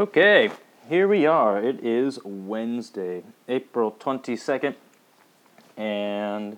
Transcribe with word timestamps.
Okay, 0.00 0.50
here 0.88 1.06
we 1.06 1.26
are. 1.26 1.62
It 1.62 1.84
is 1.84 2.18
Wednesday, 2.24 3.22
April 3.50 3.92
22nd. 4.00 4.74
And 5.76 6.56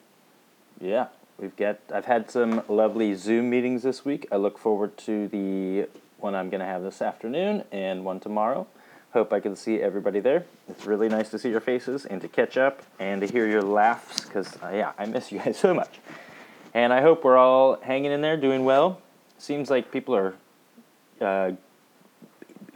yeah, 0.81 1.09
we've 1.41 1.57
got 1.57 1.81
I've 1.93 2.05
had 2.05 2.31
some 2.31 2.63
lovely 2.69 3.17
Zoom 3.17 3.51
meetings 3.51 3.83
this 3.83 4.05
week. 4.05 4.29
I 4.31 4.37
look 4.37 4.59
forward 4.59 4.97
to 4.99 5.27
the 5.27 5.89
one 6.21 6.37
I'm 6.37 6.51
going 6.51 6.61
to 6.61 6.67
have 6.67 6.85
this 6.85 7.03
afternoon 7.03 7.65
and 7.73 8.05
one 8.05 8.21
tomorrow. 8.21 8.69
Hope 9.13 9.33
I 9.33 9.41
can 9.41 9.57
see 9.57 9.81
everybody 9.81 10.21
there. 10.21 10.45
It's 10.69 10.87
really 10.87 11.09
nice 11.09 11.29
to 11.31 11.39
see 11.41 11.51
your 11.51 11.61
faces 11.61 12.07
and 12.07 12.21
to 12.21 12.29
catch 12.29 12.57
up 12.57 12.85
and 13.01 13.23
to 13.23 13.27
hear 13.27 13.49
your 13.49 13.63
laughs 13.63 14.25
cuz 14.27 14.57
uh, 14.63 14.71
yeah, 14.73 14.93
I 14.97 15.07
miss 15.07 15.33
you 15.33 15.41
guys 15.41 15.59
so 15.67 15.75
much. 15.75 15.99
And 16.75 16.93
I 16.93 17.01
hope 17.01 17.25
we're 17.25 17.39
all 17.39 17.81
hanging 17.83 18.13
in 18.13 18.21
there 18.21 18.37
doing 18.37 18.65
well. 18.65 19.01
Seems 19.37 19.69
like 19.69 19.91
people 19.91 20.15
are 20.15 20.35
uh, 21.21 21.51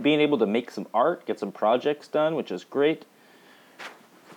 being 0.00 0.20
able 0.20 0.38
to 0.38 0.46
make 0.46 0.70
some 0.70 0.86
art, 0.92 1.27
get 1.27 1.38
some 1.38 1.52
projects 1.52 2.09
done, 2.09 2.34
which 2.34 2.50
is 2.50 2.64
great. 2.64 3.04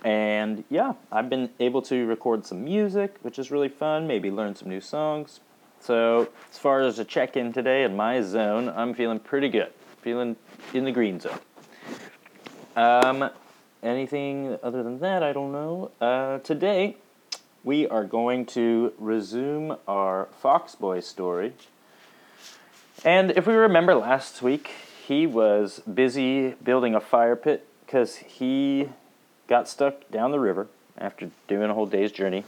And 0.04 0.64
yeah, 0.70 0.94
I've 1.12 1.30
been 1.30 1.50
able 1.60 1.82
to 1.84 2.06
record 2.06 2.46
some 2.46 2.64
music, 2.64 3.18
which 3.22 3.38
is 3.38 3.52
really 3.52 3.68
fun, 3.68 4.08
maybe 4.08 4.32
learn 4.32 4.56
some 4.56 4.70
new 4.70 4.82
songs. 4.82 5.42
So, 5.82 6.30
as 6.52 6.58
far 6.58 6.82
as 6.82 7.00
a 7.00 7.06
check 7.06 7.38
in 7.38 7.54
today 7.54 7.84
in 7.84 7.96
my 7.96 8.22
zone, 8.22 8.70
I'm 8.70 8.94
feeling 8.94 9.20
pretty 9.20 9.50
good. 9.50 9.72
Feeling 10.02 10.36
in 10.74 10.86
the 10.86 10.92
green 10.92 11.20
zone. 11.20 11.40
Um, 12.76 13.30
anything 13.84 14.58
other 14.62 14.84
than 14.84 15.00
that, 15.00 15.24
I 15.24 15.34
don't 15.34 15.52
know. 15.52 15.92
Uh, 16.00 16.40
today, 16.40 16.98
we 17.64 17.88
are 17.88 18.04
going 18.06 18.46
to 18.48 18.94
resume 18.98 19.78
our 19.88 20.28
Foxboy 20.42 21.04
story. 21.04 21.54
And 23.04 23.32
if 23.32 23.48
we 23.48 23.54
remember 23.54 23.96
last 23.96 24.42
week, 24.42 24.72
he 25.10 25.26
was 25.26 25.82
busy 25.92 26.52
building 26.64 26.94
a 26.94 27.00
fire 27.00 27.36
pit 27.36 27.66
because 27.84 28.18
he 28.18 28.88
got 29.48 29.68
stuck 29.68 30.08
down 30.12 30.30
the 30.30 30.40
river 30.40 30.68
after 31.00 31.32
doing 31.48 31.68
a 31.68 31.74
whole 31.74 31.88
day's 31.88 32.12
journey. 32.12 32.44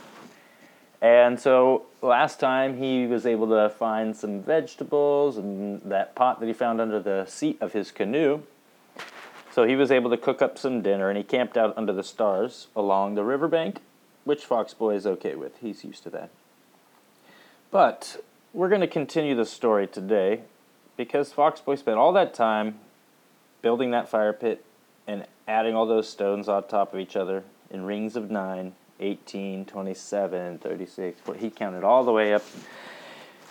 And 1.02 1.40
so 1.40 1.88
last 2.04 2.40
time 2.40 2.78
he 2.78 3.08
was 3.08 3.26
able 3.26 3.48
to 3.48 3.68
find 3.68 4.16
some 4.16 4.44
vegetables 4.44 5.38
and 5.38 5.82
that 5.86 6.14
pot 6.14 6.40
that 6.40 6.46
he 6.46 6.54
found 6.54 6.80
under 6.80 7.00
the 7.00 7.26
seat 7.26 7.58
of 7.62 7.74
his 7.74 7.90
canoe. 7.90 8.44
So 9.52 9.64
he 9.64 9.76
was 9.76 9.90
able 9.90 10.12
to 10.12 10.18
cook 10.18 10.44
up 10.44 10.60
some 10.60 10.84
dinner 10.84 11.10
and 11.10 11.18
he 11.18 11.24
camped 11.24 11.58
out 11.58 11.76
under 11.76 11.94
the 11.94 12.04
stars 12.04 12.68
along 12.76 13.16
the 13.16 13.24
riverbank, 13.24 13.80
which 14.24 14.46
Fox 14.46 14.76
Boy 14.76 14.94
is 14.94 15.08
okay 15.08 15.34
with. 15.34 15.58
He's 15.62 15.84
used 15.84 16.04
to 16.04 16.12
that. 16.12 16.30
But 17.72 18.24
we're 18.54 18.70
going 18.70 18.82
to 18.82 18.88
continue 18.88 19.34
the 19.34 19.48
story 19.48 19.88
today 19.88 20.42
because 20.98 21.32
Fox 21.32 21.62
Boy 21.62 21.76
spent 21.76 21.98
all 21.98 22.14
that 22.14 22.34
time 22.34 22.80
building 23.62 23.92
that 23.92 24.10
fire 24.10 24.34
pit 24.34 24.66
and 25.08 25.26
adding 25.48 25.76
all 25.76 25.86
those 25.86 26.10
stones 26.10 26.48
on 26.48 26.68
top 26.68 26.94
of 26.94 27.00
each 27.00 27.16
other 27.16 27.44
in 27.70 27.86
rings 27.86 28.16
of 28.16 28.30
9, 28.30 28.74
18, 29.00 29.66
27, 29.66 30.58
36. 30.60 31.22
He 31.38 31.50
counted 31.50 31.84
all 31.84 32.04
the 32.04 32.12
way 32.12 32.34
up, 32.34 32.44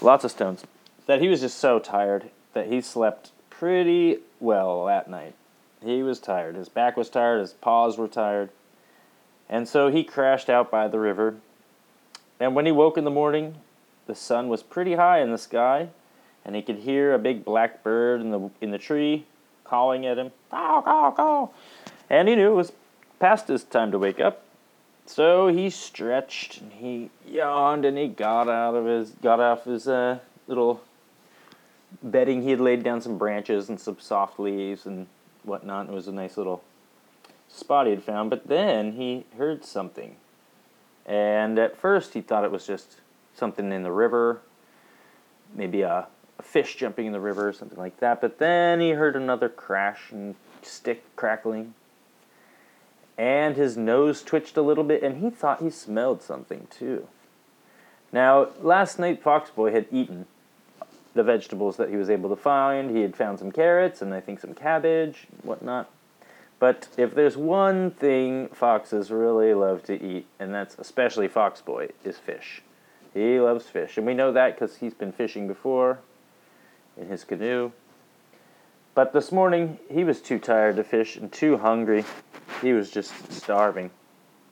lots 0.00 0.24
of 0.24 0.30
stones. 0.30 0.64
That 1.06 1.20
he 1.20 1.28
was 1.28 1.40
just 1.40 1.58
so 1.58 1.78
tired 1.78 2.30
that 2.52 2.68
he 2.68 2.80
slept 2.80 3.30
pretty 3.48 4.18
well 4.38 4.86
that 4.86 5.08
night. 5.08 5.34
He 5.84 6.02
was 6.02 6.18
tired. 6.18 6.56
His 6.56 6.68
back 6.68 6.96
was 6.96 7.08
tired, 7.08 7.40
his 7.40 7.52
paws 7.52 7.96
were 7.98 8.08
tired. 8.08 8.50
And 9.48 9.68
so 9.68 9.88
he 9.88 10.04
crashed 10.04 10.48
out 10.48 10.70
by 10.70 10.88
the 10.88 11.00
river. 11.00 11.36
And 12.38 12.54
when 12.54 12.66
he 12.66 12.72
woke 12.72 12.96
in 12.96 13.04
the 13.04 13.10
morning, 13.10 13.56
the 14.06 14.14
sun 14.14 14.48
was 14.48 14.62
pretty 14.62 14.94
high 14.94 15.20
in 15.20 15.30
the 15.30 15.38
sky, 15.38 15.88
and 16.44 16.56
he 16.56 16.62
could 16.62 16.78
hear 16.78 17.14
a 17.14 17.18
big 17.18 17.44
black 17.44 17.82
bird 17.82 18.20
in 18.20 18.30
the 18.30 18.50
in 18.60 18.70
the 18.70 18.78
tree 18.78 19.26
calling 19.64 20.04
at 20.04 20.18
him, 20.18 20.32
caw, 20.50 20.82
caw, 20.82 21.10
caw. 21.12 21.48
And 22.08 22.28
he 22.28 22.34
knew 22.34 22.52
it 22.52 22.56
was 22.56 22.72
past 23.20 23.48
his 23.48 23.62
time 23.62 23.92
to 23.92 23.98
wake 23.98 24.18
up. 24.18 24.42
So 25.06 25.48
he 25.48 25.70
stretched 25.70 26.60
and 26.60 26.72
he 26.72 27.10
yawned 27.26 27.84
and 27.84 27.96
he 27.96 28.08
got 28.08 28.48
out 28.48 28.74
of 28.74 28.84
his 28.84 29.10
got 29.10 29.40
off 29.40 29.64
his 29.64 29.86
uh, 29.88 30.18
little 30.46 30.82
bedding. 32.02 32.42
He 32.42 32.50
had 32.50 32.60
laid 32.60 32.82
down 32.82 33.00
some 33.00 33.18
branches 33.18 33.68
and 33.68 33.80
some 33.80 33.98
soft 34.00 34.38
leaves 34.38 34.86
and 34.86 35.06
whatnot. 35.42 35.88
It 35.88 35.92
was 35.92 36.08
a 36.08 36.12
nice 36.12 36.36
little 36.36 36.62
spot 37.48 37.86
he 37.86 37.92
had 37.92 38.02
found. 38.02 38.30
But 38.30 38.46
then 38.46 38.92
he 38.92 39.24
heard 39.36 39.64
something, 39.64 40.16
and 41.06 41.58
at 41.58 41.76
first 41.76 42.14
he 42.14 42.20
thought 42.20 42.44
it 42.44 42.52
was 42.52 42.66
just 42.66 42.96
something 43.34 43.72
in 43.72 43.82
the 43.82 43.92
river, 43.92 44.40
maybe 45.54 45.82
a 45.82 46.06
a 46.40 46.42
fish 46.42 46.74
jumping 46.76 47.04
in 47.04 47.12
the 47.12 47.20
river 47.20 47.48
or 47.48 47.52
something 47.52 47.78
like 47.78 48.00
that. 48.00 48.22
But 48.22 48.38
then 48.38 48.80
he 48.80 48.90
heard 48.90 49.14
another 49.14 49.50
crash 49.50 50.10
and 50.10 50.34
stick 50.62 51.04
crackling. 51.14 51.74
And 53.18 53.56
his 53.56 53.76
nose 53.76 54.22
twitched 54.22 54.56
a 54.56 54.62
little 54.62 54.82
bit, 54.82 55.02
and 55.02 55.22
he 55.22 55.28
thought 55.28 55.60
he 55.60 55.68
smelled 55.68 56.22
something 56.22 56.66
too. 56.70 57.08
Now, 58.10 58.48
last 58.62 58.98
night 58.98 59.22
Foxboy 59.22 59.72
had 59.72 59.84
eaten 59.92 60.24
the 61.12 61.22
vegetables 61.22 61.76
that 61.76 61.90
he 61.90 61.96
was 61.96 62.08
able 62.08 62.30
to 62.30 62.36
find. 62.36 62.90
He 62.90 63.02
had 63.02 63.14
found 63.14 63.38
some 63.38 63.52
carrots 63.52 64.00
and 64.00 64.14
I 64.14 64.20
think 64.20 64.40
some 64.40 64.54
cabbage, 64.54 65.26
whatnot. 65.42 65.90
But 66.58 66.88
if 66.96 67.14
there's 67.14 67.36
one 67.36 67.90
thing 67.90 68.48
foxes 68.48 69.10
really 69.10 69.52
love 69.52 69.82
to 69.84 70.02
eat, 70.02 70.26
and 70.38 70.54
that's 70.54 70.78
especially 70.78 71.28
Foxboy, 71.28 71.90
is 72.02 72.16
fish. 72.16 72.62
He 73.12 73.38
loves 73.40 73.66
fish, 73.66 73.98
and 73.98 74.06
we 74.06 74.14
know 74.14 74.32
that 74.32 74.54
because 74.54 74.76
he's 74.76 74.94
been 74.94 75.12
fishing 75.12 75.46
before 75.46 75.98
in 76.96 77.08
his 77.08 77.24
canoe. 77.24 77.72
But 78.94 79.12
this 79.12 79.30
morning, 79.30 79.78
he 79.90 80.04
was 80.04 80.20
too 80.20 80.38
tired 80.38 80.76
to 80.76 80.84
fish 80.84 81.16
and 81.16 81.30
too 81.32 81.58
hungry. 81.58 82.04
He 82.60 82.72
was 82.72 82.90
just 82.90 83.32
starving. 83.32 83.90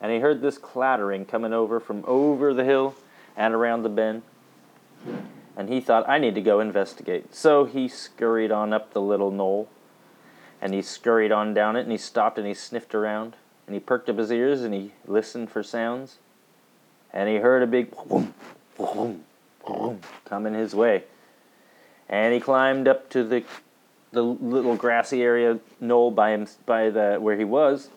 And 0.00 0.12
he 0.12 0.20
heard 0.20 0.40
this 0.40 0.58
clattering 0.58 1.24
coming 1.24 1.52
over 1.52 1.80
from 1.80 2.04
over 2.06 2.54
the 2.54 2.64
hill 2.64 2.94
and 3.36 3.52
around 3.52 3.82
the 3.82 3.88
bend. 3.88 4.22
And 5.56 5.68
he 5.68 5.80
thought, 5.80 6.08
I 6.08 6.18
need 6.18 6.36
to 6.36 6.40
go 6.40 6.60
investigate. 6.60 7.34
So 7.34 7.64
he 7.64 7.88
scurried 7.88 8.52
on 8.52 8.72
up 8.72 8.92
the 8.92 9.00
little 9.00 9.32
knoll. 9.32 9.68
And 10.60 10.72
he 10.72 10.82
scurried 10.82 11.32
on 11.32 11.52
down 11.52 11.76
it 11.76 11.82
and 11.82 11.92
he 11.92 11.98
stopped 11.98 12.38
and 12.38 12.46
he 12.46 12.54
sniffed 12.54 12.94
around. 12.94 13.34
And 13.66 13.74
he 13.74 13.80
perked 13.80 14.08
up 14.08 14.18
his 14.18 14.30
ears 14.30 14.62
and 14.62 14.72
he 14.72 14.92
listened 15.06 15.50
for 15.50 15.62
sounds. 15.62 16.18
And 17.12 17.28
he 17.28 17.36
heard 17.36 17.62
a 17.62 17.66
big 17.66 17.90
boom, 17.90 18.34
boom, 18.76 19.24
boom 19.66 20.00
coming 20.24 20.54
his 20.54 20.74
way 20.74 21.04
and 22.08 22.32
he 22.32 22.40
climbed 22.40 22.88
up 22.88 23.08
to 23.10 23.24
the 23.24 23.44
the 24.10 24.22
little 24.22 24.74
grassy 24.74 25.22
area 25.22 25.58
knoll 25.80 26.10
by 26.10 26.30
him 26.30 26.46
by 26.64 26.90
the 26.90 27.18
where 27.20 27.36
he 27.36 27.44
was, 27.44 27.90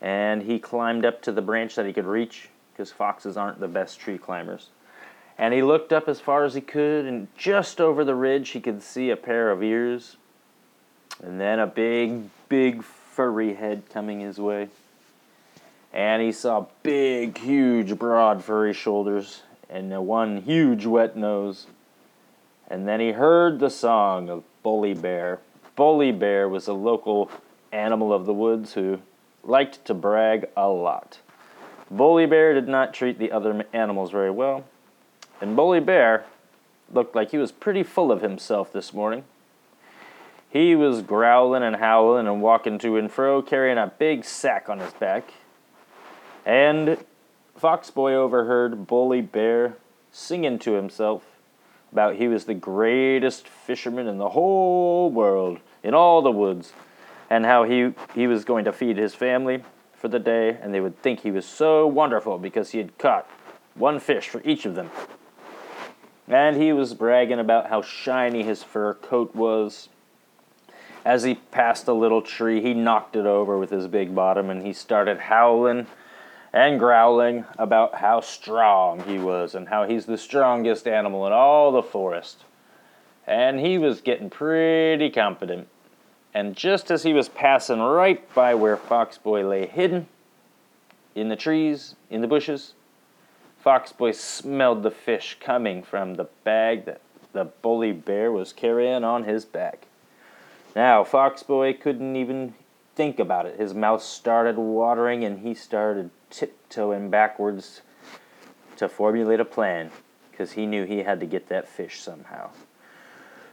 and 0.00 0.42
he 0.42 0.58
climbed 0.58 1.04
up 1.04 1.22
to 1.22 1.32
the 1.32 1.42
branch 1.42 1.74
that 1.74 1.86
he 1.86 1.92
could 1.92 2.06
reach 2.06 2.48
because 2.72 2.90
foxes 2.90 3.36
aren't 3.36 3.60
the 3.60 3.68
best 3.68 3.98
tree 3.98 4.18
climbers. 4.18 4.68
And 5.38 5.54
he 5.54 5.62
looked 5.62 5.92
up 5.92 6.08
as 6.08 6.20
far 6.20 6.44
as 6.44 6.52
he 6.52 6.60
could, 6.60 7.06
and 7.06 7.28
just 7.36 7.80
over 7.80 8.04
the 8.04 8.14
ridge 8.14 8.50
he 8.50 8.60
could 8.60 8.82
see 8.82 9.08
a 9.08 9.16
pair 9.16 9.50
of 9.50 9.62
ears, 9.62 10.16
and 11.22 11.40
then 11.40 11.58
a 11.58 11.66
big, 11.66 12.28
big 12.50 12.84
furry 12.84 13.54
head 13.54 13.82
coming 13.90 14.20
his 14.20 14.38
way. 14.38 14.68
And 15.92 16.22
he 16.22 16.32
saw 16.32 16.66
big, 16.82 17.38
huge, 17.38 17.98
broad, 17.98 18.44
furry 18.44 18.74
shoulders, 18.74 19.42
and 19.70 19.90
one 20.06 20.42
huge 20.42 20.84
wet 20.84 21.16
nose. 21.16 21.66
And 22.70 22.86
then 22.86 23.00
he 23.00 23.10
heard 23.10 23.58
the 23.58 23.68
song 23.68 24.30
of 24.30 24.44
Bully 24.62 24.94
Bear. 24.94 25.40
Bully 25.74 26.12
Bear 26.12 26.48
was 26.48 26.68
a 26.68 26.72
local 26.72 27.28
animal 27.72 28.12
of 28.12 28.26
the 28.26 28.32
woods 28.32 28.74
who 28.74 29.00
liked 29.42 29.84
to 29.86 29.94
brag 29.94 30.48
a 30.56 30.68
lot. 30.68 31.18
Bully 31.90 32.26
Bear 32.26 32.54
did 32.54 32.68
not 32.68 32.94
treat 32.94 33.18
the 33.18 33.32
other 33.32 33.64
animals 33.72 34.12
very 34.12 34.30
well, 34.30 34.64
and 35.40 35.56
Bully 35.56 35.80
Bear 35.80 36.24
looked 36.92 37.16
like 37.16 37.32
he 37.32 37.38
was 37.38 37.50
pretty 37.50 37.82
full 37.82 38.12
of 38.12 38.22
himself 38.22 38.72
this 38.72 38.94
morning. 38.94 39.24
He 40.48 40.76
was 40.76 41.02
growling 41.02 41.62
and 41.62 41.76
howling 41.76 42.28
and 42.28 42.42
walking 42.42 42.78
to 42.80 42.96
and 42.96 43.10
fro, 43.10 43.42
carrying 43.42 43.78
a 43.78 43.92
big 43.98 44.24
sack 44.24 44.68
on 44.68 44.78
his 44.78 44.92
back. 44.92 45.32
And 46.44 47.04
Fox 47.56 47.90
Boy 47.90 48.14
overheard 48.14 48.86
Bully 48.86 49.20
Bear 49.20 49.76
singing 50.12 50.58
to 50.60 50.72
himself 50.72 51.29
about 51.92 52.16
he 52.16 52.28
was 52.28 52.44
the 52.44 52.54
greatest 52.54 53.48
fisherman 53.48 54.06
in 54.06 54.18
the 54.18 54.30
whole 54.30 55.10
world, 55.10 55.58
in 55.82 55.94
all 55.94 56.22
the 56.22 56.30
woods, 56.30 56.72
and 57.28 57.44
how 57.44 57.64
he, 57.64 57.92
he 58.14 58.26
was 58.26 58.44
going 58.44 58.64
to 58.64 58.72
feed 58.72 58.96
his 58.96 59.14
family 59.14 59.62
for 59.94 60.08
the 60.08 60.18
day, 60.18 60.58
and 60.62 60.72
they 60.72 60.80
would 60.80 61.00
think 61.02 61.20
he 61.20 61.30
was 61.30 61.44
so 61.44 61.86
wonderful 61.86 62.38
because 62.38 62.70
he 62.70 62.78
had 62.78 62.96
caught 62.98 63.28
one 63.74 64.00
fish 64.00 64.28
for 64.28 64.40
each 64.44 64.64
of 64.66 64.74
them. 64.74 64.90
And 66.28 66.56
he 66.56 66.72
was 66.72 66.94
bragging 66.94 67.40
about 67.40 67.68
how 67.68 67.82
shiny 67.82 68.42
his 68.42 68.62
fur 68.62 68.94
coat 68.94 69.34
was. 69.34 69.88
As 71.04 71.22
he 71.24 71.34
passed 71.34 71.88
a 71.88 71.92
little 71.92 72.22
tree, 72.22 72.60
he 72.60 72.72
knocked 72.72 73.16
it 73.16 73.26
over 73.26 73.58
with 73.58 73.70
his 73.70 73.88
big 73.88 74.14
bottom 74.14 74.48
and 74.48 74.64
he 74.64 74.72
started 74.72 75.18
howling 75.18 75.86
and 76.52 76.78
growling 76.78 77.44
about 77.58 77.96
how 77.96 78.20
strong 78.20 79.00
he 79.04 79.18
was 79.18 79.54
and 79.54 79.68
how 79.68 79.86
he's 79.86 80.06
the 80.06 80.18
strongest 80.18 80.86
animal 80.88 81.26
in 81.26 81.32
all 81.32 81.70
the 81.70 81.82
forest. 81.82 82.44
And 83.26 83.60
he 83.60 83.78
was 83.78 84.00
getting 84.00 84.30
pretty 84.30 85.10
confident. 85.10 85.68
And 86.34 86.56
just 86.56 86.90
as 86.90 87.02
he 87.02 87.12
was 87.12 87.28
passing 87.28 87.80
right 87.80 88.32
by 88.34 88.54
where 88.54 88.76
Fox 88.76 89.18
Boy 89.18 89.46
lay 89.46 89.66
hidden, 89.66 90.08
in 91.14 91.28
the 91.28 91.36
trees, 91.36 91.94
in 92.08 92.20
the 92.20 92.28
bushes, 92.28 92.74
Fox 93.58 93.92
Boy 93.92 94.12
smelled 94.12 94.82
the 94.82 94.90
fish 94.90 95.36
coming 95.40 95.82
from 95.82 96.14
the 96.14 96.28
bag 96.44 96.84
that 96.86 97.00
the 97.32 97.44
bully 97.44 97.92
bear 97.92 98.32
was 98.32 98.52
carrying 98.52 99.04
on 99.04 99.24
his 99.24 99.44
back. 99.44 99.86
Now, 100.74 101.04
Fox 101.04 101.42
Boy 101.42 101.74
couldn't 101.74 102.16
even 102.16 102.54
think 102.94 103.18
about 103.18 103.46
it. 103.46 103.58
His 103.58 103.74
mouth 103.74 104.02
started 104.02 104.56
watering 104.56 105.24
and 105.24 105.40
he 105.40 105.54
started 105.54 106.10
tiptoeing 106.30 107.10
backwards 107.10 107.82
to 108.76 108.88
formulate 108.88 109.40
a 109.40 109.44
plan 109.44 109.90
because 110.30 110.52
he 110.52 110.64
knew 110.64 110.84
he 110.84 111.02
had 111.02 111.20
to 111.20 111.26
get 111.26 111.48
that 111.48 111.68
fish 111.68 112.00
somehow. 112.00 112.50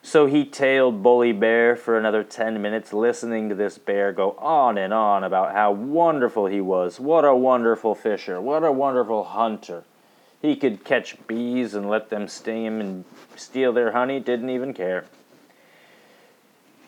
So 0.01 0.25
he 0.25 0.45
tailed 0.45 1.03
Bully 1.03 1.33
Bear 1.33 1.75
for 1.75 1.97
another 1.97 2.23
10 2.23 2.61
minutes, 2.61 2.93
listening 2.93 3.49
to 3.49 3.55
this 3.55 3.77
bear 3.77 4.13
go 4.13 4.31
on 4.39 4.77
and 4.77 4.93
on 4.93 5.25
about 5.25 5.51
how 5.51 5.73
wonderful 5.73 6.45
he 6.45 6.61
was. 6.61 6.97
What 6.97 7.25
a 7.25 7.35
wonderful 7.35 7.93
fisher. 7.93 8.39
What 8.39 8.63
a 8.63 8.71
wonderful 8.71 9.25
hunter. 9.25 9.83
He 10.41 10.55
could 10.55 10.85
catch 10.85 11.17
bees 11.27 11.73
and 11.73 11.89
let 11.89 12.09
them 12.09 12.29
sting 12.29 12.63
him 12.63 12.79
and 12.79 13.03
steal 13.35 13.73
their 13.73 13.91
honey, 13.91 14.21
didn't 14.21 14.49
even 14.49 14.73
care. 14.73 15.05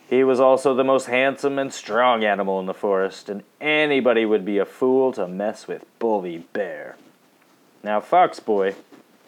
He 0.10 0.24
was 0.24 0.40
also 0.40 0.74
the 0.74 0.84
most 0.84 1.06
handsome 1.06 1.60
and 1.60 1.72
strong 1.72 2.24
animal 2.24 2.60
in 2.60 2.66
the 2.66 2.74
forest, 2.74 3.30
and 3.30 3.44
anybody 3.62 4.26
would 4.26 4.44
be 4.44 4.58
a 4.58 4.66
fool 4.66 5.12
to 5.14 5.28
mess 5.28 5.68
with 5.68 5.86
Bully 6.00 6.40
Bear. 6.52 6.96
Now, 7.84 8.00
Fox 8.02 8.40
Boy, 8.40 8.74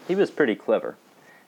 he 0.08 0.16
was 0.16 0.32
pretty 0.32 0.56
clever, 0.56 0.96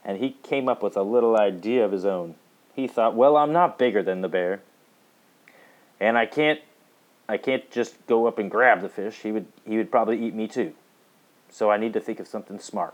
and 0.05 0.19
he 0.19 0.37
came 0.43 0.69
up 0.69 0.83
with 0.83 0.95
a 0.95 1.01
little 1.01 1.35
idea 1.35 1.83
of 1.83 1.91
his 1.91 2.05
own. 2.05 2.35
He 2.75 2.85
thought, 2.87 3.15
well, 3.15 3.35
I'm 3.35 3.51
not 3.51 3.79
bigger 3.79 4.03
than 4.03 4.21
the 4.21 4.29
bear, 4.29 4.61
and 5.99 6.15
I 6.15 6.27
can't, 6.27 6.59
I 7.27 7.37
can't 7.37 7.71
just 7.71 8.05
go 8.05 8.27
up 8.27 8.37
and 8.37 8.51
grab 8.51 8.81
the 8.81 8.89
fish. 8.89 9.21
He 9.21 9.31
would, 9.31 9.47
he 9.65 9.77
would 9.77 9.89
probably 9.89 10.23
eat 10.23 10.35
me 10.35 10.47
too. 10.47 10.73
So 11.49 11.71
I 11.71 11.77
need 11.77 11.93
to 11.93 11.99
think 11.99 12.19
of 12.19 12.27
something 12.27 12.59
smart. 12.59 12.93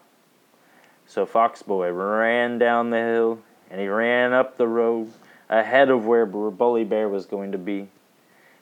So 1.06 1.26
Fox 1.26 1.62
Boy 1.64 1.92
ran 1.92 2.58
down 2.60 2.92
the 2.92 2.98
hill, 2.98 3.40
and 3.70 3.82
he 3.82 3.90
ran 3.90 4.32
up 4.32 4.58
the 4.58 4.70
road 4.70 5.12
ahead 5.50 5.90
of 5.90 6.06
where 6.06 6.26
Bully 6.26 6.84
Bear 6.84 7.10
was 7.10 7.26
going 7.26 7.52
to 7.52 7.58
be. 7.58 7.90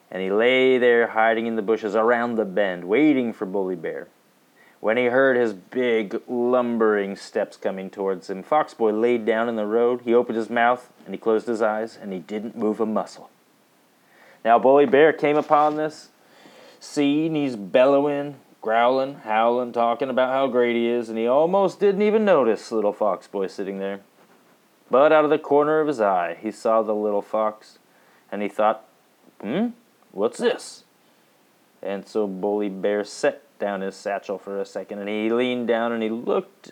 And 0.10 0.22
he 0.22 0.32
lay 0.32 0.78
there 0.78 1.08
hiding 1.08 1.48
in 1.48 1.58
the 1.58 1.62
bushes 1.62 1.96
around 1.96 2.36
the 2.36 2.46
bend, 2.46 2.86
waiting 2.86 3.34
for 3.34 3.46
Bully 3.46 3.76
Bear. 3.76 4.08
When 4.80 4.96
he 4.96 5.06
heard 5.06 5.36
his 5.36 5.54
big, 5.54 6.22
lumbering 6.28 7.16
steps 7.16 7.58
coming 7.58 7.90
towards 7.90 8.30
him, 8.30 8.44
Fox 8.44 8.74
Boy 8.74 8.92
laid 8.92 9.26
down 9.26 9.50
in 9.50 9.56
the 9.56 9.66
road. 9.66 10.02
He 10.06 10.14
opened 10.14 10.38
his 10.38 10.50
mouth 10.50 10.92
and 11.06 11.14
he 11.14 11.20
closed 11.20 11.48
his 11.48 11.62
eyes, 11.62 11.98
and 12.00 12.14
he 12.14 12.20
didn't 12.20 12.56
move 12.56 12.80
a 12.80 12.86
muscle. 12.86 13.30
Now, 14.46 14.60
Bully 14.60 14.86
Bear 14.86 15.14
came 15.14 15.36
upon 15.36 15.76
this 15.76 16.10
scene. 16.80 17.34
He's 17.34 17.56
bellowing, 17.56 18.36
growling, 18.62 19.16
howling, 19.16 19.72
talking 19.74 20.10
about 20.10 20.32
how 20.32 20.48
great 20.48 20.76
he 20.76 20.88
is, 20.88 21.10
and 21.10 21.18
he 21.18 21.28
almost 21.28 21.80
didn't 21.80 22.04
even 22.04 22.24
notice 22.24 22.72
little 22.72 22.94
Fox 22.94 23.28
Boy 23.28 23.48
sitting 23.48 23.80
there. 23.80 24.02
But 24.90 25.12
out 25.12 25.26
of 25.26 25.30
the 25.30 25.40
corner 25.40 25.80
of 25.80 25.88
his 25.88 26.00
eye, 26.00 26.38
he 26.42 26.52
saw 26.52 26.82
the 26.82 26.96
little 26.96 27.22
fox, 27.22 27.78
and 28.32 28.42
he 28.42 28.48
thought, 28.48 28.86
hmm, 29.42 29.68
what's 30.12 30.38
this? 30.38 30.84
And 31.82 32.08
so 32.08 32.26
Bully 32.26 32.70
Bear 32.70 33.04
set 33.04 33.44
down 33.60 33.82
his 33.82 33.96
satchel 33.96 34.38
for 34.38 34.60
a 34.60 34.66
second, 34.66 35.00
and 35.00 35.10
he 35.10 35.30
leaned 35.30 35.68
down 35.68 35.92
and 35.92 36.02
he 36.02 36.10
looked, 36.10 36.72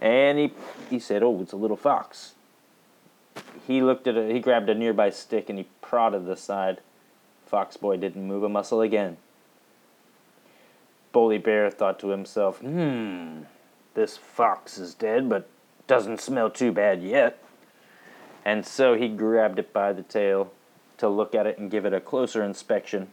and 0.00 0.38
he 0.38 0.52
he 0.90 0.98
said, 0.98 1.22
"Oh, 1.22 1.40
it's 1.40 1.52
a 1.52 1.56
little 1.56 1.76
fox." 1.76 2.34
He 3.66 3.82
looked 3.82 4.06
at 4.06 4.16
it. 4.16 4.32
He 4.32 4.40
grabbed 4.40 4.68
a 4.68 4.74
nearby 4.74 5.10
stick 5.10 5.48
and 5.48 5.58
he 5.58 5.66
prodded 5.80 6.26
the 6.26 6.36
side. 6.36 6.80
Fox 7.46 7.76
Boy 7.76 7.96
didn't 7.96 8.26
move 8.26 8.42
a 8.42 8.48
muscle 8.48 8.80
again. 8.80 9.16
Bully 11.12 11.38
Bear 11.38 11.70
thought 11.70 11.98
to 12.00 12.08
himself, 12.08 12.58
"Hmm, 12.60 13.42
this 13.94 14.16
fox 14.16 14.78
is 14.78 14.94
dead, 14.94 15.28
but 15.28 15.48
doesn't 15.86 16.20
smell 16.20 16.50
too 16.50 16.72
bad 16.72 17.02
yet." 17.02 17.38
And 18.44 18.66
so 18.66 18.94
he 18.94 19.08
grabbed 19.08 19.58
it 19.58 19.72
by 19.72 19.92
the 19.92 20.02
tail 20.02 20.52
to 20.98 21.08
look 21.08 21.34
at 21.34 21.46
it 21.46 21.58
and 21.58 21.70
give 21.70 21.86
it 21.86 21.94
a 21.94 22.00
closer 22.00 22.42
inspection. 22.42 23.08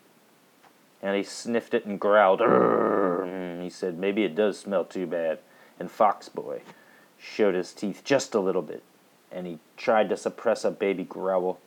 And 1.01 1.15
he 1.15 1.23
sniffed 1.23 1.73
it 1.73 1.85
and 1.85 1.99
growled. 1.99 2.41
He 3.61 3.69
said, 3.69 3.97
Maybe 3.97 4.23
it 4.23 4.35
does 4.35 4.59
smell 4.59 4.85
too 4.85 5.07
bad. 5.07 5.39
And 5.79 5.89
Fox 5.89 6.29
Boy 6.29 6.61
showed 7.17 7.55
his 7.55 7.73
teeth 7.73 8.01
just 8.03 8.35
a 8.35 8.39
little 8.39 8.61
bit. 8.61 8.83
And 9.31 9.47
he 9.47 9.59
tried 9.77 10.09
to 10.09 10.17
suppress 10.17 10.65
a 10.65 10.71
baby 10.71 11.03
growl. 11.03 11.59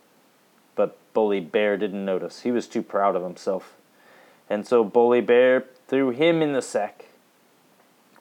But 0.76 0.98
Bully 1.14 1.40
Bear 1.40 1.76
didn't 1.76 2.04
notice. 2.04 2.42
He 2.42 2.50
was 2.50 2.68
too 2.68 2.82
proud 2.82 3.16
of 3.16 3.22
himself. 3.22 3.74
And 4.50 4.66
so 4.66 4.84
Bully 4.84 5.20
Bear 5.20 5.64
threw 5.88 6.10
him 6.10 6.42
in 6.42 6.52
the 6.52 6.62
sack 6.62 7.06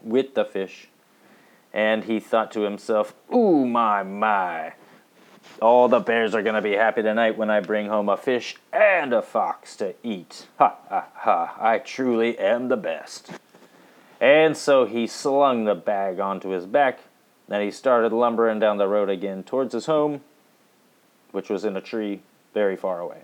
with 0.02 0.36
the 0.36 0.46
fish. 0.46 0.88
And 1.74 2.06
he 2.06 2.20
thought 2.20 2.52
to 2.54 2.62
himself, 2.62 3.14
Ooh, 3.34 3.66
my, 3.66 4.04
my. 4.04 4.74
All 5.62 5.88
the 5.88 6.00
bears 6.00 6.34
are 6.36 6.42
going 6.42 6.56
to 6.56 6.62
be 6.62 6.74
happy 6.74 7.02
tonight 7.02 7.38
when 7.38 7.50
I 7.50 7.60
bring 7.60 7.88
home 7.88 8.10
a 8.10 8.18
fish 8.18 8.56
and 8.72 9.14
a 9.14 9.22
fox 9.22 9.76
to 9.78 9.94
eat. 10.04 10.48
Ha 10.58 10.76
ha 10.90 11.08
ha, 11.14 11.56
I 11.60 11.80
truly 11.80 12.38
am 12.38 12.68
the 12.68 12.78
best. 12.78 13.32
And 14.20 14.56
so 14.56 14.86
he 14.86 15.08
slung 15.08 15.66
the 15.66 15.76
bag 15.76 16.20
onto 16.20 16.50
his 16.50 16.66
back, 16.66 17.00
and 17.50 17.62
he 17.62 17.72
started 17.72 18.14
lumbering 18.14 18.60
down 18.60 18.78
the 18.78 18.88
road 18.88 19.10
again 19.10 19.44
towards 19.44 19.74
his 19.74 19.86
home, 19.86 20.22
which 21.32 21.50
was 21.50 21.66
in 21.66 21.76
a 21.76 21.82
tree 21.82 22.22
very 22.54 22.76
far 22.76 23.00
away. 23.00 23.24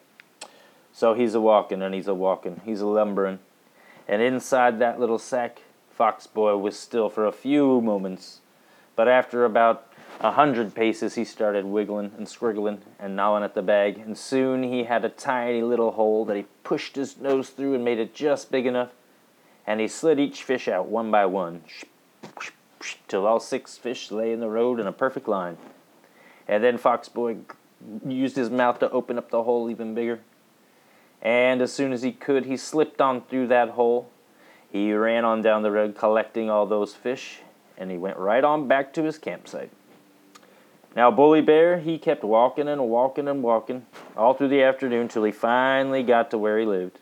So 0.93 1.13
he's 1.13 1.35
a 1.35 1.41
walking 1.41 1.81
and 1.81 1.95
he's 1.95 2.07
a 2.07 2.13
walking, 2.13 2.61
he's 2.65 2.81
a 2.81 2.87
lumbering. 2.87 3.39
And 4.07 4.21
inside 4.21 4.79
that 4.79 4.99
little 4.99 5.19
sack, 5.19 5.61
Fox 5.91 6.27
Boy 6.27 6.57
was 6.57 6.77
still 6.77 7.09
for 7.09 7.25
a 7.25 7.31
few 7.31 7.79
moments. 7.79 8.39
But 8.95 9.07
after 9.07 9.45
about 9.45 9.88
a 10.19 10.31
hundred 10.31 10.75
paces, 10.75 11.15
he 11.15 11.23
started 11.23 11.65
wiggling 11.65 12.11
and 12.17 12.27
squiggling 12.27 12.79
and 12.99 13.15
gnawing 13.15 13.43
at 13.43 13.53
the 13.53 13.61
bag, 13.61 13.97
and 13.97 14.17
soon 14.17 14.63
he 14.63 14.83
had 14.83 15.05
a 15.05 15.09
tiny 15.09 15.61
little 15.61 15.91
hole 15.91 16.25
that 16.25 16.35
he 16.35 16.45
pushed 16.63 16.95
his 16.95 17.17
nose 17.17 17.49
through 17.49 17.73
and 17.73 17.85
made 17.85 17.99
it 17.99 18.13
just 18.13 18.51
big 18.51 18.65
enough, 18.65 18.89
and 19.65 19.79
he 19.79 19.87
slid 19.87 20.19
each 20.19 20.43
fish 20.43 20.67
out 20.67 20.87
one 20.87 21.09
by 21.09 21.25
one, 21.25 21.61
till 23.07 23.25
all 23.25 23.39
six 23.39 23.77
fish 23.77 24.11
lay 24.11 24.33
in 24.33 24.39
the 24.39 24.49
road 24.49 24.79
in 24.79 24.87
a 24.87 24.91
perfect 24.91 25.27
line. 25.27 25.57
And 26.47 26.63
then 26.63 26.77
Fox 26.77 27.07
Boy 27.07 27.37
used 28.05 28.35
his 28.35 28.49
mouth 28.49 28.79
to 28.79 28.89
open 28.91 29.17
up 29.17 29.29
the 29.29 29.43
hole 29.43 29.69
even 29.69 29.93
bigger. 29.93 30.19
And 31.21 31.61
as 31.61 31.71
soon 31.71 31.93
as 31.93 32.01
he 32.01 32.11
could, 32.11 32.45
he 32.45 32.57
slipped 32.57 32.99
on 32.99 33.21
through 33.21 33.47
that 33.47 33.69
hole. 33.69 34.09
He 34.71 34.93
ran 34.93 35.25
on 35.25 35.41
down 35.41 35.63
the 35.63 35.71
road 35.71 35.95
collecting 35.95 36.49
all 36.49 36.65
those 36.65 36.93
fish, 36.93 37.39
and 37.77 37.91
he 37.91 37.97
went 37.97 38.17
right 38.17 38.43
on 38.43 38.67
back 38.67 38.93
to 38.93 39.03
his 39.03 39.17
campsite. 39.17 39.71
Now, 40.95 41.11
Bully 41.11 41.41
Bear, 41.41 41.79
he 41.79 41.97
kept 41.97 42.23
walking 42.23 42.67
and 42.67 42.89
walking 42.89 43.27
and 43.27 43.43
walking 43.43 43.85
all 44.17 44.33
through 44.33 44.47
the 44.47 44.63
afternoon 44.63 45.07
till 45.07 45.23
he 45.23 45.31
finally 45.31 46.03
got 46.03 46.31
to 46.31 46.37
where 46.37 46.57
he 46.57 46.65
lived, 46.65 46.97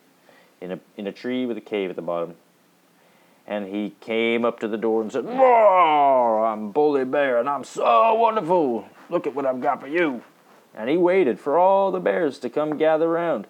in 0.60 0.74
a, 0.74 0.80
in 0.98 1.08
a 1.08 1.12
tree 1.12 1.46
with 1.46 1.58
a 1.58 1.62
cave 1.62 1.90
at 1.90 1.96
the 1.96 2.02
bottom. 2.02 2.36
And 3.48 3.68
he 3.68 3.96
came 4.02 4.44
up 4.44 4.60
to 4.60 4.68
the 4.68 4.78
door 4.78 5.02
and 5.02 5.12
said, 5.12 5.24
Roar! 5.24 6.46
I'm 6.46 6.72
Bully 6.72 7.06
Bear, 7.06 7.40
and 7.40 7.48
I'm 7.48 7.64
so 7.64 8.14
wonderful. 8.16 8.90
Look 9.10 9.26
at 9.26 9.34
what 9.34 9.46
I've 9.46 9.62
got 9.62 9.80
for 9.80 9.88
you. 9.88 10.22
And 10.76 10.90
he 10.90 10.98
waited 10.98 11.40
for 11.40 11.58
all 11.58 11.92
the 11.92 12.02
bears 12.02 12.40
to 12.40 12.50
come 12.50 12.78
gather 12.78 13.08
round. 13.10 13.48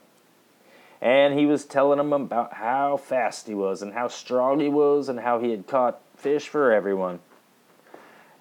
And 1.01 1.38
he 1.38 1.48
was 1.48 1.65
telling 1.65 1.98
them 1.98 2.13
about 2.13 2.53
how 2.53 2.98
fast 2.98 3.48
he 3.48 3.56
was, 3.56 3.82
and 3.82 3.94
how 3.94 4.08
strong 4.08 4.60
he 4.60 4.70
was, 4.70 5.10
and 5.10 5.20
how 5.20 5.39
he 5.39 5.50
had 5.50 5.65
caught 5.65 6.00
fish 6.15 6.48
for 6.48 6.72
everyone. 6.72 7.20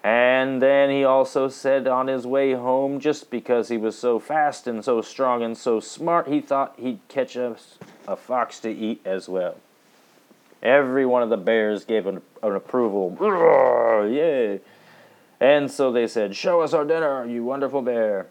And 0.07 0.61
then 0.61 0.89
he 0.89 1.03
also 1.03 1.49
said 1.49 1.85
on 1.85 2.07
his 2.07 2.25
way 2.25 2.53
home, 2.53 3.01
just 3.01 3.29
because 3.29 3.67
he 3.67 3.75
was 3.75 3.97
so 3.97 4.19
fast 4.19 4.65
and 4.65 4.81
so 4.81 5.01
strong 5.01 5.43
and 5.43 5.57
so 5.57 5.81
smart, 5.81 6.29
he 6.29 6.39
thought 6.39 6.75
he'd 6.77 7.01
catch 7.09 7.35
a, 7.35 7.57
a 8.07 8.15
fox 8.15 8.61
to 8.61 8.69
eat 8.69 9.01
as 9.03 9.27
well. 9.27 9.57
Every 10.63 11.05
one 11.05 11.23
of 11.23 11.29
the 11.29 11.35
bears 11.35 11.83
gave 11.83 12.07
an, 12.07 12.21
an 12.41 12.55
approval. 12.55 13.17
Yay! 14.09 14.61
And 15.41 15.69
so 15.69 15.91
they 15.91 16.07
said, 16.07 16.37
Show 16.37 16.61
us 16.61 16.73
our 16.73 16.85
dinner, 16.85 17.25
you 17.25 17.43
wonderful 17.43 17.81
bear. 17.81 18.27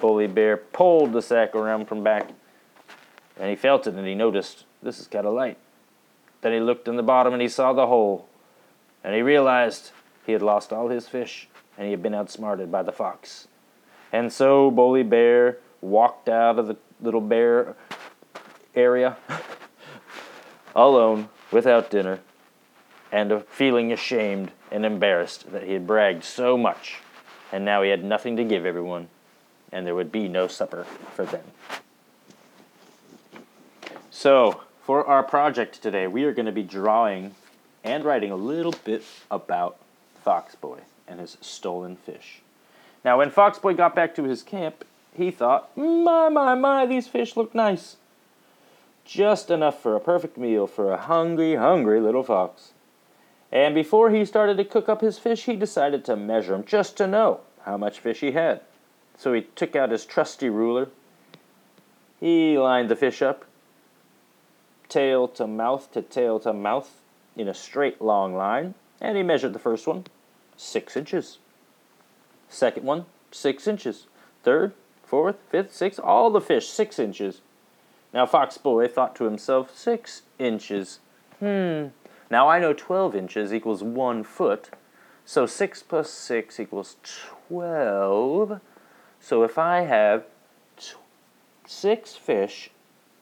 Bully 0.00 0.28
Bear 0.28 0.56
pulled 0.56 1.12
the 1.12 1.20
sack 1.20 1.52
around 1.56 1.86
from 1.86 2.04
back, 2.04 2.28
and 3.36 3.50
he 3.50 3.56
felt 3.56 3.88
it 3.88 3.94
and 3.94 4.06
he 4.06 4.14
noticed 4.14 4.66
this 4.84 5.00
is 5.00 5.08
kind 5.08 5.26
of 5.26 5.34
light. 5.34 5.58
Then 6.42 6.52
he 6.52 6.60
looked 6.60 6.86
in 6.86 6.94
the 6.94 7.02
bottom 7.02 7.32
and 7.32 7.42
he 7.42 7.48
saw 7.48 7.72
the 7.72 7.88
hole, 7.88 8.28
and 9.02 9.16
he 9.16 9.22
realized 9.22 9.90
he 10.28 10.32
had 10.32 10.42
lost 10.42 10.74
all 10.74 10.88
his 10.88 11.08
fish, 11.08 11.48
and 11.78 11.86
he 11.86 11.90
had 11.90 12.02
been 12.02 12.14
outsmarted 12.14 12.70
by 12.70 12.82
the 12.82 12.92
fox. 12.92 13.48
And 14.12 14.30
so 14.30 14.70
Bully 14.70 15.02
Bear 15.02 15.56
walked 15.80 16.28
out 16.28 16.58
of 16.58 16.66
the 16.66 16.76
little 17.00 17.22
bear 17.22 17.74
area 18.74 19.16
alone, 20.76 21.30
without 21.50 21.90
dinner, 21.90 22.20
and 23.10 23.42
feeling 23.46 23.90
ashamed 23.90 24.50
and 24.70 24.84
embarrassed 24.84 25.50
that 25.50 25.62
he 25.62 25.72
had 25.72 25.86
bragged 25.86 26.24
so 26.24 26.58
much, 26.58 26.98
and 27.50 27.64
now 27.64 27.80
he 27.80 27.88
had 27.88 28.04
nothing 28.04 28.36
to 28.36 28.44
give 28.44 28.66
everyone, 28.66 29.08
and 29.72 29.86
there 29.86 29.94
would 29.94 30.12
be 30.12 30.28
no 30.28 30.46
supper 30.46 30.84
for 31.14 31.24
them. 31.24 31.44
So, 34.10 34.60
for 34.82 35.06
our 35.06 35.22
project 35.22 35.82
today, 35.82 36.06
we 36.06 36.24
are 36.24 36.34
going 36.34 36.44
to 36.44 36.52
be 36.52 36.62
drawing 36.62 37.34
and 37.82 38.04
writing 38.04 38.30
a 38.30 38.36
little 38.36 38.74
bit 38.84 39.02
about 39.30 39.78
Foxboy 40.28 40.80
and 41.06 41.20
his 41.20 41.38
stolen 41.40 41.96
fish. 41.96 42.42
Now, 43.02 43.16
when 43.16 43.30
Foxboy 43.30 43.74
got 43.74 43.94
back 43.94 44.14
to 44.14 44.24
his 44.24 44.42
camp, 44.42 44.84
he 45.14 45.30
thought, 45.30 45.74
my, 45.74 46.28
my, 46.28 46.54
my, 46.54 46.84
these 46.84 47.08
fish 47.08 47.34
look 47.34 47.54
nice. 47.54 47.96
Just 49.06 49.50
enough 49.50 49.80
for 49.80 49.96
a 49.96 50.00
perfect 50.00 50.36
meal 50.36 50.66
for 50.66 50.92
a 50.92 50.98
hungry, 50.98 51.54
hungry 51.54 51.98
little 51.98 52.22
fox. 52.22 52.72
And 53.50 53.74
before 53.74 54.10
he 54.10 54.26
started 54.26 54.58
to 54.58 54.66
cook 54.66 54.86
up 54.86 55.00
his 55.00 55.18
fish, 55.18 55.46
he 55.46 55.56
decided 55.56 56.04
to 56.04 56.14
measure 56.14 56.52
them 56.52 56.64
just 56.66 56.98
to 56.98 57.06
know 57.06 57.40
how 57.62 57.78
much 57.78 57.98
fish 57.98 58.20
he 58.20 58.32
had. 58.32 58.60
So 59.16 59.32
he 59.32 59.46
took 59.56 59.74
out 59.74 59.92
his 59.92 60.04
trusty 60.04 60.50
ruler. 60.50 60.90
He 62.20 62.58
lined 62.58 62.90
the 62.90 62.96
fish 62.96 63.22
up, 63.22 63.46
tail 64.90 65.26
to 65.28 65.46
mouth 65.46 65.90
to 65.92 66.02
tail 66.02 66.38
to 66.40 66.52
mouth 66.52 67.00
in 67.34 67.48
a 67.48 67.54
straight 67.54 68.02
long 68.02 68.36
line, 68.36 68.74
and 69.00 69.16
he 69.16 69.22
measured 69.22 69.54
the 69.54 69.58
first 69.58 69.86
one 69.86 70.04
six 70.58 70.96
inches. 70.96 71.38
Second 72.48 72.84
one, 72.84 73.06
six 73.30 73.66
inches. 73.66 74.06
Third, 74.42 74.74
fourth, 75.04 75.36
fifth, 75.50 75.74
sixth, 75.74 75.98
all 76.00 76.30
the 76.30 76.40
fish 76.40 76.68
six 76.68 76.98
inches. 76.98 77.40
Now 78.12 78.26
Fox 78.26 78.58
Boy 78.58 78.88
thought 78.88 79.16
to 79.16 79.24
himself, 79.24 79.74
six 79.76 80.22
inches. 80.38 80.98
Hmm. 81.38 81.86
Now 82.30 82.48
I 82.48 82.58
know 82.58 82.74
12 82.74 83.14
inches 83.14 83.54
equals 83.54 83.82
one 83.82 84.22
foot, 84.22 84.70
so 85.24 85.46
6 85.46 85.82
plus 85.84 86.10
6 86.10 86.60
equals 86.60 86.96
12. 87.48 88.60
So 89.20 89.42
if 89.42 89.56
I 89.58 89.80
have 89.80 90.24
six 91.66 92.14
fish 92.14 92.70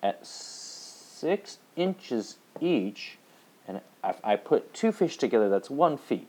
at 0.02 0.24
six 0.24 1.58
inches 1.74 2.36
each, 2.60 3.18
and 3.66 3.80
I 4.22 4.36
put 4.36 4.72
two 4.72 4.92
fish 4.92 5.16
together, 5.16 5.48
that's 5.48 5.68
one 5.68 5.96
feet. 5.98 6.28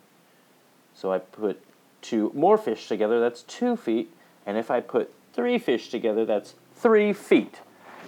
So 0.98 1.12
I 1.12 1.20
put 1.20 1.62
two 2.02 2.32
more 2.34 2.58
fish 2.58 2.88
together, 2.88 3.20
that's 3.20 3.44
two 3.44 3.76
feet. 3.76 4.12
And 4.48 4.58
if 4.58 4.72
I 4.72 4.80
put 4.80 5.14
three 5.32 5.60
fish 5.60 5.90
together, 5.90 6.26
that's 6.26 6.56
three 6.76 7.14
feet. 7.14 7.60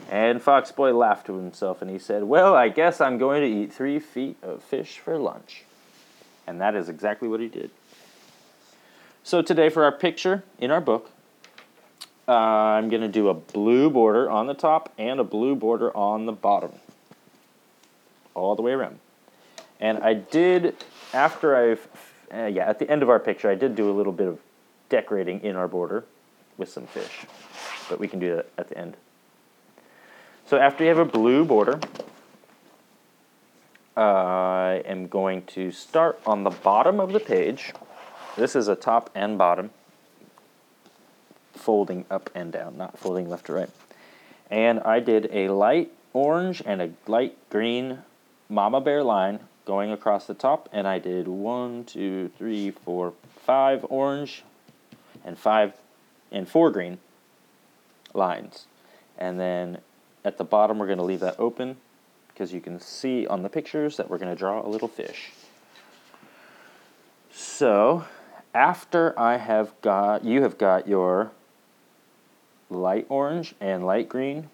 And 0.10 0.42
Foxboy 0.42 0.98
laughed 0.98 1.28
to 1.28 1.36
himself 1.36 1.84
and 1.84 1.92
he 1.92 2.00
said, 2.00 2.24
Well, 2.24 2.56
I 2.56 2.70
guess 2.70 3.00
I'm 3.00 3.20
going 3.20 3.42
to 3.42 3.48
eat 3.48 3.72
three 3.72 4.00
feet 4.00 4.38
of 4.42 4.64
fish 4.64 4.98
for 4.98 5.20
lunch. 5.20 5.66
And 6.48 6.60
that 6.62 6.74
is 6.74 6.90
exactly 6.90 7.28
what 7.28 7.40
he 7.40 7.48
did. 7.48 7.70
So 9.22 9.44
today, 9.44 9.70
for 9.70 9.84
our 9.84 9.92
picture 9.92 10.44
in 10.58 10.72
our 10.72 10.82
book, 10.82 11.12
uh, 12.28 12.32
I'm 12.32 12.90
going 12.90 13.04
to 13.04 13.08
do 13.08 13.28
a 13.28 13.36
blue 13.36 13.92
border 13.92 14.28
on 14.28 14.48
the 14.48 14.56
top 14.56 14.92
and 14.98 15.20
a 15.20 15.24
blue 15.24 15.56
border 15.56 15.96
on 15.96 16.26
the 16.26 16.32
bottom, 16.32 16.72
all 18.34 18.56
the 18.56 18.64
way 18.64 18.72
around. 18.72 18.98
And 19.80 20.00
I 20.00 20.16
did, 20.16 20.76
after 21.14 21.56
I've, 21.56 21.88
uh, 22.34 22.46
yeah, 22.46 22.70
at 22.70 22.80
the 22.80 22.90
end 22.90 23.04
of 23.04 23.10
our 23.10 23.20
picture, 23.20 23.50
I 23.50 23.56
did 23.56 23.76
do 23.76 23.90
a 23.90 23.94
little 23.94 24.14
bit 24.14 24.28
of 24.28 24.40
decorating 24.90 25.42
in 25.42 25.56
our 25.56 25.68
border 25.68 26.06
with 26.58 26.70
some 26.70 26.88
fish. 26.88 27.26
But 27.90 28.00
we 28.00 28.08
can 28.08 28.20
do 28.20 28.36
that 28.36 28.50
at 28.58 28.70
the 28.70 28.78
end. 28.78 28.98
So 30.46 30.58
after 30.58 30.84
you 30.84 30.90
have 30.90 31.00
a 31.00 31.06
blue 31.06 31.46
border, 31.46 31.80
I 33.96 34.82
am 34.86 35.08
going 35.08 35.44
to 35.48 35.72
start 35.72 36.20
on 36.26 36.44
the 36.44 36.50
bottom 36.50 37.00
of 37.00 37.12
the 37.12 37.20
page. 37.20 37.74
This 38.36 38.56
is 38.56 38.68
a 38.68 38.76
top 38.76 39.10
and 39.14 39.38
bottom, 39.38 39.72
folding 41.54 42.06
up 42.10 42.30
and 42.34 42.52
down, 42.52 42.78
not 42.78 42.98
folding 42.98 43.30
left 43.30 43.48
to 43.48 43.54
right. 43.54 43.70
And 44.50 44.80
I 44.80 45.00
did 45.00 45.30
a 45.32 45.50
light 45.50 45.92
orange 46.14 46.64
and 46.66 46.82
a 46.82 46.92
light 47.08 47.38
green 47.50 48.00
mama 48.48 48.82
bear 48.82 49.04
line 49.04 49.40
going 49.70 49.92
across 49.92 50.26
the 50.26 50.34
top, 50.34 50.68
and 50.74 50.88
I 50.88 50.98
did 50.98 51.28
one, 51.28 51.84
two, 51.84 52.32
three, 52.40 52.72
four, 52.72 53.14
five 53.46 53.86
orange 53.88 54.42
and 55.24 55.38
five 55.38 55.74
and 56.32 56.50
four 56.50 56.72
green 56.72 56.98
lines. 58.16 58.66
And 59.20 59.40
then 59.40 59.78
at 60.26 60.40
the 60.40 60.44
bottom, 60.44 60.80
we're 60.80 60.88
going 60.88 60.98
to 60.98 61.04
leave 61.04 61.20
that 61.20 61.40
open 61.40 61.78
because 62.30 62.52
you 62.52 62.60
can 62.60 62.80
see 62.80 63.28
on 63.28 63.44
the 63.44 63.50
pictures 63.50 63.96
that 63.98 64.10
we're 64.10 64.18
going 64.18 64.32
to 64.32 64.36
draw 64.36 64.66
a 64.66 64.68
little 64.68 64.88
fish. 64.88 65.34
So, 67.32 68.06
after 68.56 69.18
I 69.20 69.38
have 69.38 69.80
got, 69.82 70.26
you 70.26 70.42
have 70.42 70.58
got 70.58 70.88
your 70.88 71.30
light 72.72 73.06
orange 73.08 73.54
and 73.62 73.86
light 73.86 74.10
green, 74.10 74.50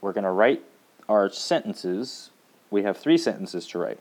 we're 0.00 0.12
going 0.12 0.22
to 0.22 0.30
write 0.30 0.62
our 1.08 1.28
sentences. 1.30 2.30
We 2.70 2.84
have 2.84 2.96
three 2.96 3.18
sentences 3.18 3.66
to 3.66 3.80
write. 3.80 3.98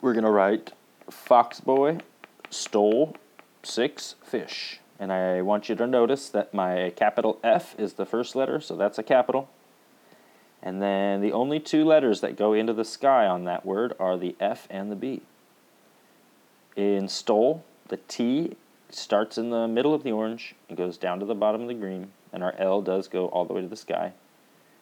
We're 0.00 0.12
going 0.12 0.24
to 0.24 0.30
write 0.30 0.74
Foxboy 1.10 2.02
stole 2.50 3.16
six 3.64 4.14
fish. 4.22 4.78
And 4.96 5.12
I 5.12 5.42
want 5.42 5.68
you 5.68 5.74
to 5.74 5.88
notice 5.88 6.28
that 6.28 6.54
my 6.54 6.92
capital 6.94 7.40
F 7.42 7.74
is 7.78 7.94
the 7.94 8.06
first 8.06 8.36
letter, 8.36 8.60
so 8.60 8.76
that's 8.76 8.98
a 8.98 9.02
capital. 9.02 9.48
And 10.62 10.80
then 10.80 11.20
the 11.20 11.32
only 11.32 11.58
two 11.58 11.84
letters 11.84 12.20
that 12.20 12.36
go 12.36 12.52
into 12.52 12.72
the 12.72 12.84
sky 12.84 13.26
on 13.26 13.42
that 13.44 13.66
word 13.66 13.92
are 13.98 14.16
the 14.16 14.36
F 14.38 14.68
and 14.70 14.90
the 14.90 14.96
B. 14.96 15.22
In 16.76 17.08
stole, 17.08 17.64
the 17.88 17.96
T 17.96 18.56
starts 18.90 19.36
in 19.36 19.50
the 19.50 19.66
middle 19.66 19.94
of 19.94 20.04
the 20.04 20.12
orange 20.12 20.54
and 20.68 20.78
goes 20.78 20.96
down 20.96 21.18
to 21.18 21.26
the 21.26 21.34
bottom 21.34 21.62
of 21.62 21.68
the 21.68 21.74
green, 21.74 22.12
and 22.32 22.44
our 22.44 22.54
L 22.56 22.82
does 22.82 23.08
go 23.08 23.26
all 23.26 23.44
the 23.44 23.52
way 23.52 23.62
to 23.62 23.68
the 23.68 23.76
sky. 23.76 24.12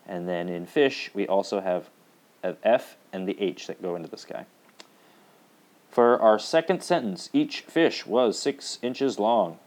And 0.07 0.29
then 0.29 0.51
in 0.51 0.67
fish, 0.67 1.11
we 1.15 1.27
also 1.27 1.61
have 1.63 1.89
an 2.43 2.59
F 2.63 2.97
and 3.15 3.27
the 3.27 3.41
H 3.41 3.67
that 3.67 3.81
go 3.81 3.97
into 3.97 4.11
the 4.11 4.19
sky. 4.19 4.45
For 5.91 6.21
our 6.21 6.39
second 6.39 6.83
sentence, 6.83 7.31
each 7.33 7.63
fish 7.63 8.07
was 8.07 8.39
six 8.39 8.79
inches 8.83 9.19
long. 9.19 9.59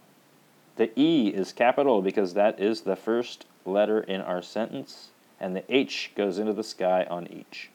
The 0.76 0.92
E 1.00 1.30
is 1.30 1.52
capital 1.52 2.02
because 2.02 2.34
that 2.36 2.60
is 2.60 2.82
the 2.82 2.96
first 2.96 3.46
letter 3.66 4.00
in 4.00 4.22
our 4.22 4.42
sentence, 4.42 5.10
and 5.40 5.56
the 5.56 5.64
H 5.68 6.12
goes 6.16 6.38
into 6.38 6.54
the 6.54 6.64
sky 6.64 7.06
on 7.10 7.28
each. 7.28 7.70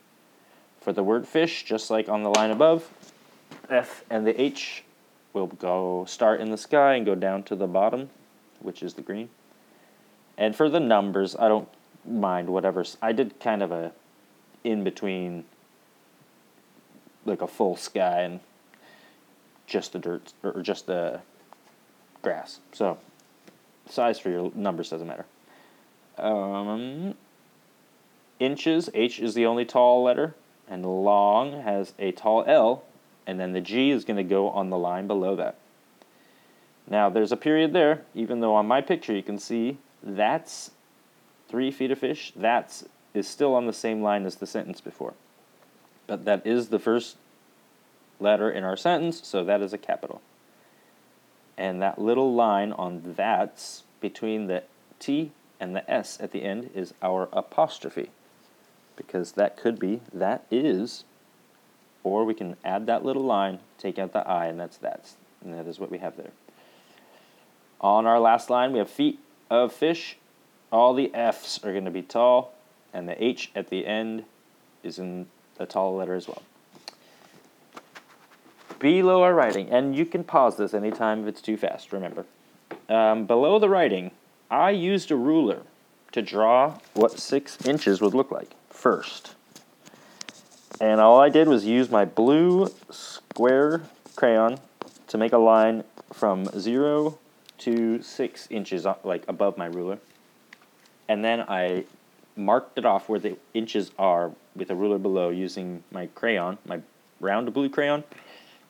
For 0.80 0.92
the 0.92 1.02
word 1.02 1.26
fish, 1.26 1.64
just 1.64 1.90
like 1.90 2.08
on 2.08 2.22
the 2.22 2.30
line 2.30 2.50
above, 2.50 2.90
F 3.68 4.04
and 4.08 4.26
the 4.26 4.40
H 4.40 4.84
will 5.32 5.46
go 5.46 6.04
start 6.06 6.40
in 6.40 6.50
the 6.50 6.56
sky 6.56 6.94
and 6.94 7.04
go 7.04 7.14
down 7.14 7.42
to 7.44 7.56
the 7.56 7.66
bottom, 7.66 8.10
which 8.60 8.82
is 8.82 8.94
the 8.94 9.02
green. 9.02 9.28
And 10.38 10.54
for 10.54 10.68
the 10.68 10.80
numbers, 10.80 11.36
I 11.36 11.48
don't 11.48 11.68
mind 12.06 12.48
whatever. 12.48 12.84
I 13.02 13.12
did 13.12 13.40
kind 13.40 13.62
of 13.62 13.72
a 13.72 13.92
in 14.62 14.84
between, 14.84 15.44
like 17.25 17.43
a 17.43 17.47
full 17.47 17.76
sky 17.76 18.21
and 18.21 18.40
just 19.66 19.93
the 19.93 19.99
dirt 19.99 20.33
or 20.43 20.62
just 20.62 20.87
the 20.87 21.21
grass. 22.23 22.61
So 22.73 22.99
size 23.88 24.19
for 24.19 24.31
your 24.31 24.50
numbers 24.54 24.90
doesn't 24.90 25.07
matter. 25.07 25.26
Um, 26.19 27.14
inches, 28.38 28.88
H 28.95 29.19
is 29.19 29.35
the 29.35 29.47
only 29.47 29.64
tall 29.64 30.02
letter, 30.02 30.35
and 30.69 30.85
long 30.85 31.62
has 31.62 31.93
a 31.99 32.12
tall 32.12 32.45
L, 32.47 32.85
and 33.26 33.40
then 33.40 33.52
the 33.52 33.61
G 33.61 33.90
is 33.90 34.04
going 34.04 34.16
to 34.16 34.23
go 34.23 34.49
on 34.50 34.71
the 34.71 34.78
line 34.78 35.07
below 35.07 35.37
that. 35.37 35.57
Now 36.88 37.09
there's 37.09 37.33
a 37.33 37.37
period 37.37 37.73
there, 37.73 38.02
even 38.14 38.40
though 38.40 38.54
on 38.54 38.66
my 38.66 38.81
picture 38.81 39.14
you 39.14 39.23
can 39.23 39.38
see 39.38 39.78
that's 40.02 40.71
three 41.49 41.71
feet 41.71 41.90
of 41.90 41.99
fish, 41.99 42.33
that's 42.37 42.85
is 43.14 43.28
still 43.28 43.54
on 43.54 43.66
the 43.66 43.73
same 43.73 44.02
line 44.02 44.26
as 44.26 44.37
the 44.37 44.47
sentence 44.47 44.81
before. 44.81 45.14
But 46.06 46.25
that 46.25 46.46
is 46.46 46.68
the 46.68 46.78
first 46.78 47.16
letter 48.20 48.50
in 48.50 48.64
our 48.64 48.76
sentence, 48.76 49.26
so 49.26 49.44
that 49.44 49.61
is 49.61 49.73
a 49.73 49.78
capital. 49.78 50.20
And 51.56 51.80
that 51.82 52.00
little 52.00 52.34
line 52.34 52.73
on 52.73 53.14
that's 53.16 53.84
between 54.00 54.46
the 54.46 54.64
T 54.99 55.32
and 55.61 55.75
the 55.75 55.88
S 55.90 56.18
at 56.20 56.32
the 56.32 56.42
end 56.42 56.70
is 56.75 56.94
our 57.02 57.28
apostrophe. 57.32 58.11
Because 58.96 59.32
that 59.32 59.56
could 59.56 59.78
be 59.78 60.00
that 60.12 60.46
is, 60.50 61.04
or 62.02 62.25
we 62.25 62.34
can 62.34 62.56
add 62.64 62.87
that 62.87 63.04
little 63.04 63.25
line, 63.25 63.58
take 63.78 63.99
out 63.99 64.12
the 64.12 64.26
I, 64.28 64.46
and 64.46 64.58
that's 64.61 64.76
that's. 64.76 65.16
And 65.42 65.54
that 65.54 65.66
is 65.66 65.78
what 65.78 65.90
we 65.90 65.99
have 65.99 66.16
there. 66.16 66.30
On 67.80 68.06
our 68.06 68.20
last 68.20 68.50
line, 68.50 68.73
we 68.73 68.78
have 68.78 68.90
feet 68.90 69.18
of 69.50 69.73
fish. 69.73 70.16
All 70.70 70.94
the 70.94 71.14
F's 71.14 71.62
are 71.62 71.73
going 71.73 71.84
to 71.84 71.90
be 71.90 72.02
tall, 72.02 72.52
and 72.92 73.08
the 73.08 73.23
H 73.23 73.50
at 73.54 73.68
the 73.68 73.87
end 73.87 74.25
is 74.82 74.99
in 74.99 75.26
a 75.58 75.66
tall 75.66 75.96
letter 75.96 76.14
as 76.14 76.28
well 76.28 76.42
below 78.84 79.23
our 79.23 79.34
writing, 79.34 79.70
and 79.70 79.96
you 79.96 80.04
can 80.04 80.23
pause 80.23 80.58
this 80.58 80.75
anytime 80.75 81.23
if 81.23 81.28
it's 81.28 81.40
too 81.40 81.56
fast, 81.56 81.90
remember. 81.90 82.26
Um, 82.87 83.25
below 83.25 83.58
the 83.58 83.70
writing, 83.70 84.11
I 84.50 84.73
used 84.73 85.11
a 85.11 85.16
ruler 85.16 85.62
to 86.12 86.20
draw 86.20 86.78
what 86.92 87.18
six 87.18 87.64
inches 87.64 88.02
would 88.02 88.12
look 88.12 88.30
like 88.30 88.50
first. 88.68 89.37
And 90.82 91.00
all 91.00 91.18
I 91.18 91.30
did 91.30 91.49
was 91.49 91.64
use 91.64 91.90
my 91.90 92.04
blue 92.04 92.68
square 92.90 93.80
crayon 94.16 94.58
to 95.06 95.16
make 95.16 95.32
a 95.32 95.38
line 95.38 95.84
from 96.12 96.44
zero 96.61 97.18
to 97.58 98.02
six 98.02 98.46
inches, 98.50 98.84
uh, 98.84 98.96
like 99.02 99.25
above 99.28 99.56
my 99.56 99.64
ruler. 99.64 99.99
And 101.08 101.25
then 101.25 101.40
I 101.40 101.84
marked 102.37 102.76
it 102.76 102.84
off 102.84 103.08
where 103.08 103.18
the 103.18 103.38
inches 103.54 103.92
are 103.99 104.32
with 104.56 104.70
a 104.70 104.75
ruler 104.75 104.99
below 104.99 105.30
using 105.30 105.82
my 105.90 106.06
crayon, 106.06 106.58
my 106.64 106.80
round 107.20 107.52
blue 107.52 107.68
crayon. 107.68 108.04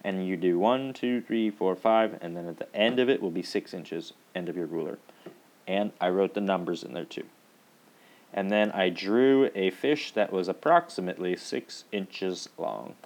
And 0.02 0.26
you 0.26 0.36
do 0.36 0.58
one, 0.58 0.92
two, 0.92 1.22
three, 1.22 1.50
four, 1.50 1.74
five, 1.74 2.18
and 2.20 2.36
then 2.36 2.46
at 2.46 2.58
the 2.58 2.74
end 2.76 2.98
of 2.98 3.08
it 3.08 3.22
will 3.22 3.30
be 3.30 3.42
six 3.42 3.72
inches, 3.72 4.12
end 4.34 4.48
of 4.48 4.56
your 4.56 4.66
ruler. 4.66 4.98
And 5.66 5.92
I 6.00 6.10
wrote 6.10 6.34
the 6.34 6.42
numbers 6.42 6.84
in 6.84 6.92
there 6.92 7.06
too. 7.06 7.24
And 8.32 8.50
then 8.50 8.70
I 8.72 8.90
drew 8.90 9.50
a 9.54 9.70
fish 9.70 10.10
that 10.12 10.32
was 10.32 10.48
approximately 10.48 11.36
six 11.36 11.84
inches 11.92 12.48
long. 12.58 12.96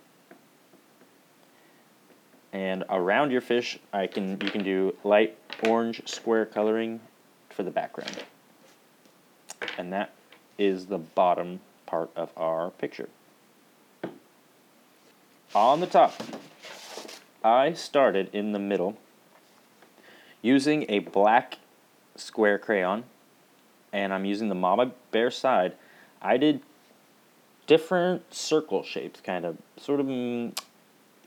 And 2.52 2.82
around 2.88 3.30
your 3.30 3.42
fish, 3.42 3.78
I 3.92 4.06
can 4.06 4.40
you 4.40 4.50
can 4.50 4.64
do 4.64 4.96
light 5.04 5.36
orange 5.64 6.02
square 6.08 6.46
coloring 6.46 7.00
for 7.50 7.62
the 7.62 7.70
background. 7.70 8.24
And 9.76 9.92
that 9.92 10.12
is 10.56 10.86
the 10.86 10.98
bottom 10.98 11.60
part 11.88 12.10
of 12.14 12.30
our 12.36 12.70
picture. 12.70 13.08
On 15.54 15.80
the 15.80 15.86
top, 15.86 16.12
I 17.42 17.72
started 17.72 18.28
in 18.34 18.52
the 18.52 18.58
middle 18.58 18.98
using 20.42 20.84
a 20.90 20.98
black 20.98 21.56
square 22.14 22.58
crayon 22.58 23.04
and 23.90 24.12
I'm 24.12 24.26
using 24.26 24.50
the 24.50 24.54
Mama 24.54 24.92
Bear 25.10 25.30
side. 25.30 25.72
I 26.20 26.36
did 26.36 26.60
different 27.66 28.34
circle 28.34 28.82
shapes, 28.82 29.20
kind 29.22 29.46
of, 29.46 29.56
sort 29.78 30.00
of 30.00 30.06
mm, 30.06 30.56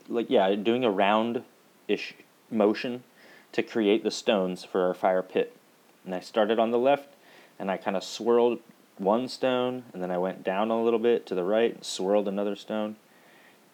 like, 0.08 0.30
yeah, 0.30 0.54
doing 0.54 0.84
a 0.84 0.90
round 0.90 1.42
ish 1.88 2.14
motion 2.52 3.02
to 3.50 3.64
create 3.64 4.04
the 4.04 4.12
stones 4.12 4.64
for 4.64 4.86
our 4.86 4.94
fire 4.94 5.22
pit. 5.22 5.56
And 6.04 6.14
I 6.14 6.20
started 6.20 6.60
on 6.60 6.70
the 6.70 6.78
left 6.78 7.14
and 7.58 7.68
I 7.68 7.76
kind 7.78 7.96
of 7.96 8.04
swirled 8.04 8.60
one 8.98 9.28
stone 9.28 9.84
and 9.92 10.02
then 10.02 10.10
I 10.10 10.18
went 10.18 10.44
down 10.44 10.70
a 10.70 10.82
little 10.82 10.98
bit 10.98 11.26
to 11.26 11.34
the 11.34 11.44
right 11.44 11.84
swirled 11.84 12.28
another 12.28 12.56
stone. 12.56 12.96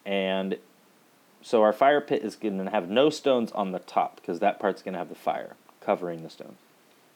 And 0.05 0.57
so 1.41 1.61
our 1.61 1.73
fire 1.73 2.01
pit 2.01 2.23
is 2.23 2.35
going 2.35 2.63
to 2.63 2.71
have 2.71 2.89
no 2.89 3.09
stones 3.09 3.51
on 3.51 3.71
the 3.71 3.79
top 3.79 4.17
because 4.17 4.39
that 4.39 4.59
part's 4.59 4.81
going 4.81 4.93
to 4.93 4.99
have 4.99 5.09
the 5.09 5.15
fire 5.15 5.55
covering 5.81 6.23
the 6.23 6.29
stones. 6.29 6.57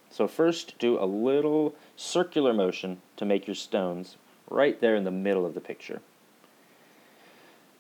So 0.10 0.28
first 0.28 0.78
do 0.78 1.00
a 1.00 1.06
little 1.06 1.74
circular 1.98 2.54
motion 2.54 3.02
to 3.18 3.26
make 3.26 3.48
your 3.48 3.56
stones 3.56 4.16
right 4.50 4.80
there 4.80 4.96
in 4.96 5.04
the 5.04 5.12
middle 5.12 5.46
of 5.46 5.56
the 5.56 5.62
picture. 5.62 6.02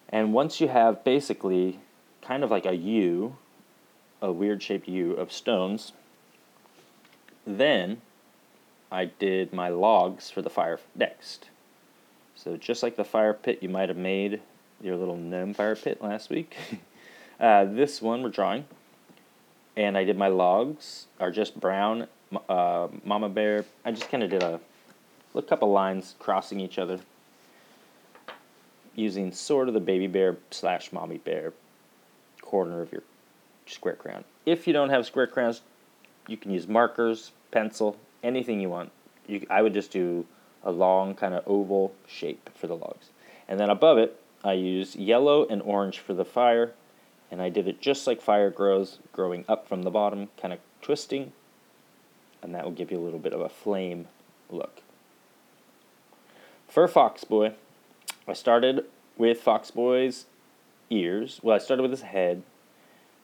And 0.09 0.33
once 0.33 0.59
you 0.59 0.67
have 0.67 1.03
basically 1.03 1.79
kind 2.21 2.43
of 2.43 2.51
like 2.51 2.65
a 2.65 2.75
U, 2.75 3.35
a 4.21 4.31
weird 4.31 4.63
shaped 4.63 4.87
U 4.87 5.13
of 5.13 5.31
stones, 5.31 5.93
then 7.45 8.01
I 8.93 9.05
did 9.05 9.51
my 9.51 9.69
logs 9.69 10.29
for 10.29 10.43
the 10.43 10.51
fire 10.51 10.79
next. 10.95 11.49
So 12.35 12.57
just 12.57 12.83
like 12.83 12.95
the 12.95 13.03
fire 13.03 13.33
pit 13.33 13.57
you 13.61 13.67
might 13.67 13.89
have 13.89 13.97
made 13.97 14.39
your 14.79 14.95
little 14.95 15.17
gnome 15.17 15.55
fire 15.55 15.75
pit 15.75 15.99
last 15.99 16.29
week. 16.29 16.55
uh, 17.39 17.65
this 17.65 18.03
one 18.03 18.21
we're 18.21 18.29
drawing, 18.29 18.65
and 19.75 19.97
I 19.97 20.03
did 20.03 20.15
my 20.15 20.27
logs 20.27 21.07
are 21.19 21.31
just 21.31 21.59
brown 21.59 22.07
uh, 22.47 22.87
mama 23.03 23.29
bear. 23.29 23.65
I 23.83 23.91
just 23.91 24.09
kind 24.09 24.21
of 24.21 24.29
did 24.29 24.43
a, 24.43 24.59
a 25.33 25.41
couple 25.41 25.71
lines 25.71 26.13
crossing 26.19 26.59
each 26.59 26.77
other, 26.77 26.99
using 28.93 29.31
sort 29.31 29.69
of 29.69 29.73
the 29.73 29.79
baby 29.79 30.05
bear 30.05 30.37
slash 30.51 30.91
mommy 30.93 31.17
bear 31.17 31.51
corner 32.43 32.81
of 32.81 32.91
your 32.91 33.01
square 33.65 33.95
crown. 33.95 34.23
If 34.45 34.67
you 34.67 34.73
don't 34.73 34.89
have 34.89 35.07
square 35.07 35.25
crowns, 35.25 35.61
you 36.27 36.37
can 36.37 36.51
use 36.51 36.67
markers, 36.67 37.31
pencil, 37.49 37.97
anything 38.23 38.59
you 38.59 38.69
want. 38.69 38.91
You, 39.27 39.45
I 39.49 39.61
would 39.61 39.73
just 39.73 39.91
do 39.91 40.25
a 40.63 40.71
long 40.71 41.13
kind 41.13 41.33
of 41.33 41.43
oval 41.45 41.93
shape 42.07 42.49
for 42.55 42.67
the 42.67 42.75
logs. 42.75 43.09
And 43.47 43.59
then 43.59 43.69
above 43.69 43.97
it, 43.97 44.19
I 44.43 44.53
used 44.53 44.95
yellow 44.95 45.45
and 45.47 45.61
orange 45.61 45.99
for 45.99 46.13
the 46.13 46.25
fire, 46.25 46.73
and 47.31 47.41
I 47.41 47.49
did 47.49 47.67
it 47.67 47.81
just 47.81 48.07
like 48.07 48.21
fire 48.21 48.49
grows, 48.49 48.99
growing 49.11 49.45
up 49.47 49.67
from 49.67 49.83
the 49.83 49.91
bottom, 49.91 50.29
kind 50.41 50.53
of 50.53 50.59
twisting, 50.81 51.31
and 52.41 52.53
that 52.53 52.63
will 52.63 52.71
give 52.71 52.91
you 52.91 52.99
a 52.99 53.03
little 53.03 53.19
bit 53.19 53.33
of 53.33 53.41
a 53.41 53.49
flame 53.49 54.07
look. 54.49 54.81
For 56.67 56.87
Fox 56.87 57.23
Boy, 57.23 57.53
I 58.27 58.33
started 58.33 58.85
with 59.17 59.39
Fox 59.39 59.71
Boy's 59.71 60.25
ears. 60.89 61.39
Well, 61.43 61.55
I 61.55 61.59
started 61.59 61.83
with 61.83 61.91
his 61.91 62.01
head, 62.01 62.43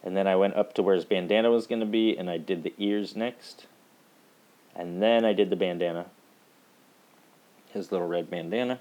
and 0.04 0.16
then 0.16 0.28
I 0.28 0.36
went 0.36 0.56
up 0.56 0.74
to 0.76 0.84
where 0.84 0.96
his 0.96 1.06
bandana 1.06 1.52
was 1.52 1.68
going 1.68 1.82
to 1.82 1.86
be, 1.86 2.18
and 2.18 2.30
I 2.30 2.38
did 2.38 2.64
the 2.64 2.74
ears 2.78 3.16
next. 3.16 3.66
And 4.80 5.02
then 5.04 5.26
I 5.26 5.34
did 5.34 5.50
the 5.50 5.58
bandana, 5.58 6.06
his 7.74 7.92
little 7.92 8.08
red 8.08 8.32
bandana. 8.32 8.80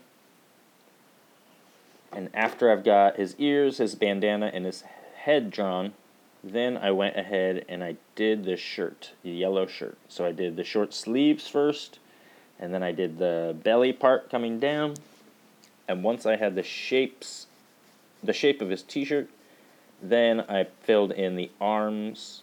And 2.12 2.30
after 2.32 2.70
I've 2.70 2.84
got 2.84 3.16
his 3.16 3.34
ears, 3.37 3.78
his 3.78 3.96
bandana, 3.96 4.52
and 4.54 4.64
his 4.64 4.84
head 5.16 5.50
drawn, 5.50 5.94
then 6.44 6.76
I 6.76 6.92
went 6.92 7.16
ahead 7.16 7.64
and 7.68 7.82
I 7.82 7.96
did 8.14 8.44
the 8.44 8.56
shirt, 8.56 9.11
the 9.24 9.30
yellow 9.30 9.66
shirt. 9.66 9.98
So 10.08 10.24
I 10.24 10.30
did 10.30 10.54
the 10.54 10.62
short 10.62 10.94
sleeves 10.94 11.48
first, 11.48 11.98
and 12.61 12.72
then 12.72 12.84
I 12.84 12.92
did 12.92 13.18
the 13.18 13.56
belly 13.64 13.92
part 13.92 14.30
coming 14.30 14.61
down. 14.61 14.94
And 15.88 16.04
once 16.04 16.26
I 16.26 16.37
had 16.37 16.54
the 16.54 16.62
shapes, 16.62 17.48
the 18.22 18.32
shape 18.32 18.62
of 18.62 18.70
his 18.70 18.84
t-shirt, 18.84 19.28
then 20.00 20.42
I 20.48 20.68
filled 20.84 21.11
in 21.11 21.34
the 21.34 21.50
arms 21.61 22.42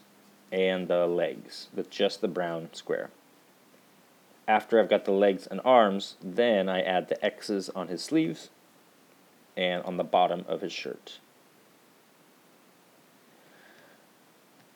and 0.51 0.89
the 0.89 1.07
legs 1.07 1.69
with 1.73 1.89
just 1.89 2.19
the 2.19 2.27
brown 2.27 2.67
square. 2.73 3.11
After 4.47 4.79
I've 4.79 4.89
got 4.89 5.05
the 5.05 5.12
legs 5.12 5.47
and 5.47 5.60
arms, 5.65 6.15
then 6.23 6.69
I 6.69 6.81
add 6.81 7.10
the 7.10 7.23
X's 7.25 7.69
on 7.69 7.88
his 7.88 8.03
sleeves 8.03 8.49
and 9.58 9.84
on 9.84 9.97
the 9.97 10.03
bottom 10.03 10.45
of 10.47 10.62
his 10.62 10.71
shirt. 10.71 11.19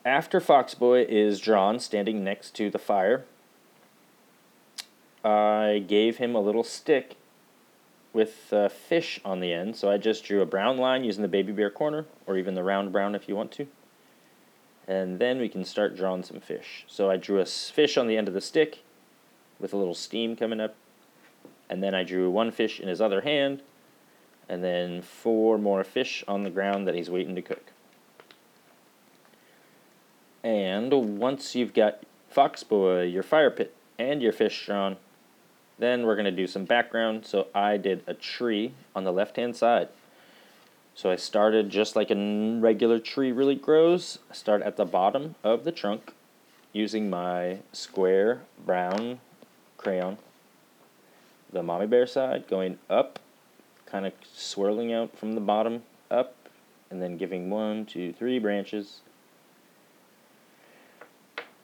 After 0.05 0.39
Foxboy 0.39 1.05
is 1.07 1.39
drawn 1.39 1.79
standing 1.79 2.23
next 2.23 2.55
to 2.55 2.69
the 2.69 2.79
fire, 2.79 3.25
I 5.23 5.83
gave 5.85 6.17
him 6.17 6.33
a 6.33 6.41
little 6.41 6.63
stick 6.63 7.17
with 8.11 8.51
a 8.51 8.69
fish 8.69 9.19
on 9.23 9.39
the 9.39 9.53
end. 9.53 9.75
So 9.75 9.91
I 9.91 9.97
just 9.97 10.23
drew 10.23 10.41
a 10.41 10.45
brown 10.45 10.77
line 10.77 11.03
using 11.03 11.21
the 11.21 11.27
baby 11.27 11.51
bear 11.51 11.69
corner, 11.69 12.05
or 12.25 12.37
even 12.37 12.55
the 12.55 12.63
round 12.63 12.91
brown 12.91 13.13
if 13.13 13.29
you 13.29 13.35
want 13.35 13.51
to. 13.53 13.67
And 14.87 15.19
then 15.19 15.39
we 15.39 15.49
can 15.49 15.63
start 15.63 15.95
drawing 15.95 16.23
some 16.23 16.39
fish. 16.39 16.85
So 16.87 17.11
I 17.11 17.17
drew 17.17 17.39
a 17.39 17.45
fish 17.45 17.97
on 17.97 18.07
the 18.07 18.17
end 18.17 18.27
of 18.27 18.33
the 18.33 18.41
stick 18.41 18.79
with 19.59 19.73
a 19.73 19.77
little 19.77 19.95
steam 19.95 20.35
coming 20.35 20.59
up. 20.59 20.75
And 21.69 21.83
then 21.83 21.93
I 21.93 22.03
drew 22.03 22.29
one 22.29 22.51
fish 22.51 22.79
in 22.79 22.87
his 22.87 23.01
other 23.01 23.21
hand 23.21 23.61
and 24.47 24.63
then 24.63 25.01
four 25.01 25.57
more 25.57 25.83
fish 25.83 26.23
on 26.27 26.43
the 26.43 26.49
ground 26.49 26.87
that 26.87 26.95
he's 26.95 27.09
waiting 27.09 27.35
to 27.35 27.41
cook. 27.41 27.71
And 30.43 31.19
once 31.19 31.55
you've 31.55 31.73
got 31.73 32.03
Foxboy, 32.33 33.11
your 33.11 33.23
fire 33.23 33.51
pit, 33.51 33.75
and 33.99 34.21
your 34.21 34.31
fish 34.31 34.65
drawn, 34.65 34.97
then 35.77 36.05
we're 36.05 36.15
going 36.15 36.25
to 36.25 36.31
do 36.31 36.47
some 36.47 36.65
background. 36.65 37.25
So 37.25 37.47
I 37.53 37.77
did 37.77 38.03
a 38.07 38.13
tree 38.13 38.73
on 38.95 39.03
the 39.03 39.13
left 39.13 39.35
hand 39.35 39.55
side. 39.55 39.89
So 40.95 41.09
I 41.09 41.15
started 41.15 41.69
just 41.69 41.95
like 41.95 42.11
a 42.11 42.59
regular 42.59 42.99
tree 42.99 43.31
really 43.31 43.55
grows. 43.55 44.19
I 44.29 44.33
start 44.33 44.61
at 44.63 44.75
the 44.75 44.85
bottom 44.85 45.35
of 45.43 45.63
the 45.63 45.71
trunk 45.71 46.13
using 46.73 47.09
my 47.09 47.59
square 47.71 48.41
brown 48.65 49.19
crayon. 49.79 50.17
The 51.51 51.63
mommy 51.63 51.87
bear 51.87 52.05
side 52.05 52.47
going 52.47 52.77
up 52.89 53.17
kind 53.85 54.05
of 54.05 54.13
swirling 54.33 54.93
out 54.93 55.17
from 55.17 55.33
the 55.33 55.41
bottom 55.41 55.81
up 56.11 56.35
and 56.91 57.01
then 57.01 57.17
giving 57.17 57.49
one, 57.49 57.85
two, 57.85 58.13
three 58.13 58.37
branches 58.37 59.01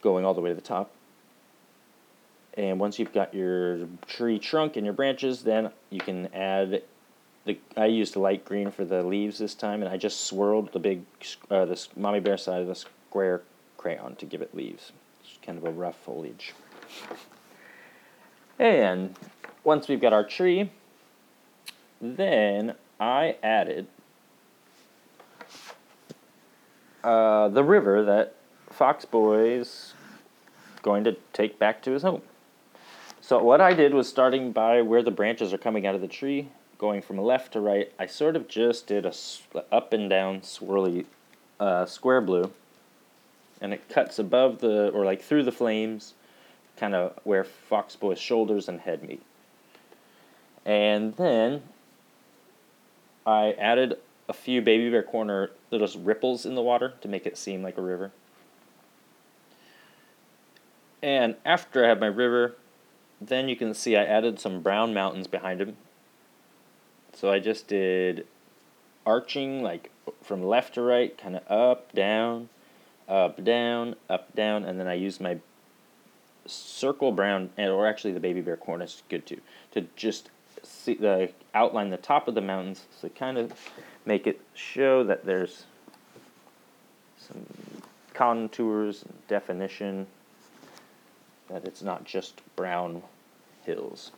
going 0.02 0.26
all 0.26 0.34
the 0.34 0.42
way 0.42 0.50
to 0.50 0.56
the 0.56 0.62
top. 0.62 0.92
And 2.58 2.80
once 2.80 2.98
you've 2.98 3.14
got 3.14 3.34
your 3.34 3.88
tree 4.08 4.40
trunk 4.40 4.78
and 4.78 4.86
your 4.86 4.94
branches, 4.94 5.44
then 5.44 5.72
you 5.90 6.00
can 6.00 6.34
add 6.34 6.84
the. 7.44 7.58
I 7.76 7.88
used 7.88 8.16
light 8.16 8.46
green 8.46 8.72
for 8.72 8.86
the 8.86 9.04
leaves 9.04 9.38
this 9.38 9.54
time, 9.54 9.84
and 9.84 9.92
I 9.92 9.98
just 9.98 10.22
swirled 10.22 10.72
the 10.72 10.80
big, 10.80 11.04
uh, 11.52 11.66
the 11.66 11.86
mommy 11.98 12.22
bear 12.22 12.38
side 12.38 12.62
of 12.62 12.68
the 12.68 12.76
square 12.76 13.42
crayon 13.78 14.16
to 14.16 14.26
give 14.26 14.42
it 14.42 14.56
leaves. 14.56 14.94
It's 15.22 15.38
kind 15.46 15.58
of 15.58 15.66
a 15.66 15.72
rough 15.72 15.98
foliage. 15.98 16.54
And 18.60 19.16
once 19.64 19.88
we've 19.88 20.02
got 20.02 20.14
our 20.14 20.24
tree, 20.24 20.72
then 22.02 22.76
I 23.00 23.36
added 23.44 23.88
uh, 27.04 27.50
the 27.50 27.64
river 27.64 28.04
that 28.04 28.36
Foxboy's 28.72 29.94
going 30.82 31.04
to 31.04 31.16
take 31.34 31.58
back 31.60 31.82
to 31.84 31.92
his 31.92 32.04
home. 32.04 32.22
So 33.22 33.42
what 33.42 33.60
I 33.60 33.74
did 33.74 33.94
was 33.94 34.08
starting 34.08 34.52
by 34.52 34.82
where 34.82 35.02
the 35.02 35.12
branches 35.12 35.52
are 35.52 35.58
coming 35.58 35.88
out 35.88 35.96
of 35.96 36.02
the 36.02 36.08
tree, 36.08 36.50
going 36.78 37.02
from 37.02 37.18
left 37.18 37.54
to 37.54 37.60
right. 37.60 37.92
I 37.98 38.06
sort 38.06 38.36
of 38.36 38.48
just 38.48 38.88
did 38.88 39.06
a 39.06 39.14
up 39.72 39.94
and 39.94 40.10
down 40.10 40.42
swirly 40.42 41.06
uh, 41.60 41.86
square 41.86 42.22
blue, 42.22 42.52
and 43.62 43.74
it 43.74 43.90
cuts 43.90 44.20
above 44.20 44.60
the 44.60 44.90
or 44.90 45.06
like 45.06 45.22
through 45.22 45.44
the 45.44 45.52
flames, 45.52 46.14
kind 46.78 46.94
of 46.96 47.18
where 47.24 47.44
Foxboy's 47.44 48.20
shoulders 48.20 48.68
and 48.68 48.82
head 48.82 49.04
meet. 49.04 49.22
And 50.66 51.16
then 51.16 51.64
I 53.26 53.52
added 53.54 53.98
a 54.28 54.34
few 54.34 54.62
baby 54.62 54.90
bear 54.90 55.04
corner 55.04 55.52
little 55.72 55.88
ripples 56.02 56.46
in 56.46 56.56
the 56.56 56.62
water 56.62 56.94
to 57.02 57.08
make 57.08 57.26
it 57.26 57.38
seem 57.38 57.62
like 57.62 57.78
a 57.78 57.82
river. 57.82 58.12
And 61.02 61.36
after 61.46 61.86
I 61.86 61.90
had 61.90 62.00
my 62.00 62.08
river, 62.08 62.56
then 63.22 63.48
you 63.48 63.56
can 63.56 63.74
see 63.74 63.96
I 63.96 64.04
added 64.04 64.40
some 64.40 64.62
brown 64.62 64.94
mountains 64.94 65.28
behind 65.28 65.62
him. 65.62 65.78
So 67.14 67.32
I 67.32 67.40
just 67.40 67.68
did 67.68 68.26
arching 69.06 69.62
like 69.62 69.92
from 70.22 70.44
left 70.44 70.74
to 70.76 70.82
right, 70.82 71.16
kind 71.18 71.36
of 71.36 71.44
up, 71.50 71.94
down, 71.94 72.50
up, 73.08 73.44
down, 73.44 73.96
up, 74.10 74.36
down, 74.36 74.66
and 74.66 74.80
then 74.80 74.88
I 74.88 74.96
used 74.96 75.22
my 75.22 75.38
circle 76.46 77.12
brown, 77.12 77.50
or 77.58 77.88
actually 77.88 78.14
the 78.14 78.20
baby 78.20 78.42
bear 78.42 78.58
corn 78.58 78.82
is 78.82 79.04
good 79.10 79.26
too, 79.26 79.42
to 79.72 79.86
just 79.96 80.30
see 80.64 80.96
the 80.96 81.32
outline 81.54 81.90
the 81.90 81.98
top 81.98 82.28
of 82.28 82.36
the 82.36 82.42
mountains, 82.42 82.86
so 83.00 83.10
kind 83.10 83.38
of 83.38 83.54
make 84.06 84.28
it 84.28 84.40
show 84.54 85.04
that 85.04 85.26
there's 85.26 85.66
some 87.18 87.46
contours 88.14 89.04
and 89.04 89.28
definition, 89.28 90.08
that 91.50 91.66
it's 91.66 91.82
not 91.82 92.04
just 92.04 92.42
brown 92.56 93.02
hills. 93.64 94.12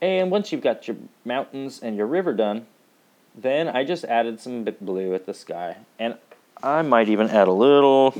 And 0.00 0.30
once 0.30 0.52
you've 0.52 0.62
got 0.62 0.86
your 0.86 0.96
mountains 1.24 1.80
and 1.82 1.96
your 1.96 2.06
river 2.06 2.32
done, 2.32 2.66
then 3.34 3.68
I 3.68 3.84
just 3.84 4.04
added 4.04 4.40
some 4.40 4.64
bit 4.64 4.84
blue 4.84 5.14
at 5.14 5.26
the 5.26 5.34
sky. 5.34 5.78
And 5.98 6.16
I 6.62 6.82
might 6.82 7.08
even 7.08 7.30
add 7.30 7.48
a 7.48 7.52
little 7.52 8.14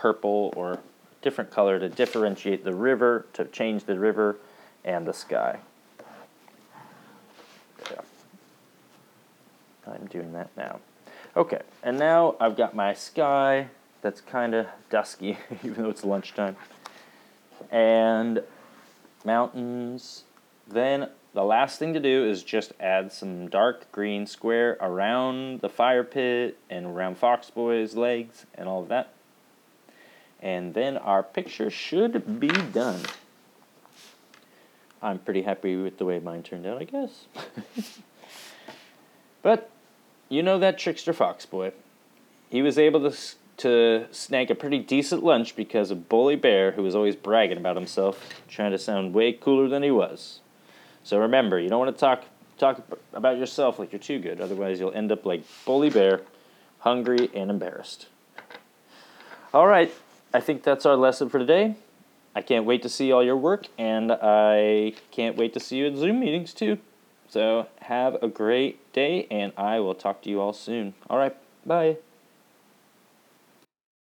purple 0.00 0.52
or 0.56 0.80
different 1.20 1.50
color 1.50 1.78
to 1.78 1.88
differentiate 1.88 2.64
the 2.64 2.74
river, 2.74 3.26
to 3.34 3.44
change 3.44 3.84
the 3.84 3.98
river 3.98 4.38
and 4.82 5.06
the 5.06 5.12
sky. 5.12 5.58
There. 7.86 8.02
I'm 9.86 10.06
doing 10.06 10.32
that 10.32 10.48
now. 10.56 10.80
Okay, 11.36 11.60
and 11.82 11.98
now 11.98 12.34
I've 12.40 12.56
got 12.56 12.74
my 12.74 12.94
sky 12.94 13.68
that's 14.00 14.22
kind 14.22 14.54
of 14.54 14.66
dusky, 14.88 15.36
even 15.62 15.82
though 15.82 15.90
it's 15.90 16.02
lunchtime. 16.02 16.56
And 17.70 18.42
mountains. 19.24 20.24
Then 20.66 21.10
the 21.34 21.44
last 21.44 21.78
thing 21.78 21.92
to 21.92 22.00
do 22.00 22.24
is 22.24 22.42
just 22.42 22.72
add 22.80 23.12
some 23.12 23.48
dark 23.48 23.92
green 23.92 24.26
square 24.26 24.78
around 24.80 25.60
the 25.60 25.68
fire 25.68 26.04
pit 26.04 26.56
and 26.70 26.86
around 26.86 27.20
Foxboy's 27.20 27.96
legs 27.96 28.46
and 28.54 28.66
all 28.66 28.82
of 28.82 28.88
that. 28.88 29.12
And 30.40 30.72
then 30.74 30.96
our 30.96 31.22
picture 31.22 31.70
should 31.70 32.40
be 32.40 32.48
done. 32.48 33.02
I'm 35.02 35.18
pretty 35.18 35.42
happy 35.42 35.76
with 35.76 35.98
the 35.98 36.04
way 36.04 36.18
mine 36.18 36.42
turned 36.42 36.66
out, 36.66 36.80
I 36.80 36.84
guess. 36.84 37.26
but 39.42 39.70
you 40.28 40.42
know 40.42 40.58
that 40.58 40.78
trickster 40.78 41.12
fox 41.12 41.46
boy. 41.46 41.72
He 42.50 42.62
was 42.62 42.78
able 42.78 43.08
to 43.10 43.16
to 43.58 44.06
snag 44.10 44.50
a 44.50 44.54
pretty 44.54 44.78
decent 44.78 45.22
lunch 45.22 45.54
because 45.54 45.90
of 45.90 46.08
Bully 46.08 46.34
Bear, 46.34 46.72
who 46.72 46.82
was 46.82 46.94
always 46.94 47.14
bragging 47.14 47.58
about 47.58 47.76
himself, 47.76 48.42
trying 48.48 48.70
to 48.70 48.78
sound 48.78 49.12
way 49.12 49.34
cooler 49.34 49.68
than 49.68 49.82
he 49.82 49.90
was. 49.90 50.40
So 51.04 51.18
remember, 51.18 51.60
you 51.60 51.68
don't 51.68 51.78
want 51.78 51.94
to 51.94 52.00
talk 52.00 52.24
talk 52.56 52.82
about 53.12 53.38
yourself 53.38 53.78
like 53.78 53.92
you're 53.92 53.98
too 53.98 54.18
good, 54.18 54.40
otherwise 54.40 54.80
you'll 54.80 54.92
end 54.92 55.12
up 55.12 55.26
like 55.26 55.42
Bully 55.66 55.90
Bear, 55.90 56.22
hungry 56.80 57.30
and 57.34 57.50
embarrassed. 57.50 58.06
All 59.52 59.66
right, 59.66 59.92
I 60.32 60.40
think 60.40 60.62
that's 60.62 60.86
our 60.86 60.96
lesson 60.96 61.28
for 61.28 61.38
today. 61.38 61.74
I 62.34 62.42
can't 62.42 62.64
wait 62.64 62.82
to 62.82 62.88
see 62.88 63.10
all 63.10 63.24
your 63.24 63.36
work, 63.36 63.66
and 63.76 64.12
I 64.12 64.94
can't 65.10 65.36
wait 65.36 65.52
to 65.54 65.60
see 65.60 65.78
you 65.78 65.88
at 65.88 65.96
Zoom 65.96 66.20
meetings 66.20 66.54
too. 66.54 66.78
So 67.28 67.66
have 67.82 68.16
a 68.22 68.28
great 68.28 68.92
day, 68.92 69.26
and 69.30 69.52
I 69.56 69.80
will 69.80 69.94
talk 69.94 70.22
to 70.22 70.30
you 70.30 70.40
all 70.40 70.52
soon. 70.52 70.94
All 71.08 71.18
right, 71.18 71.36
bye. 71.66 71.96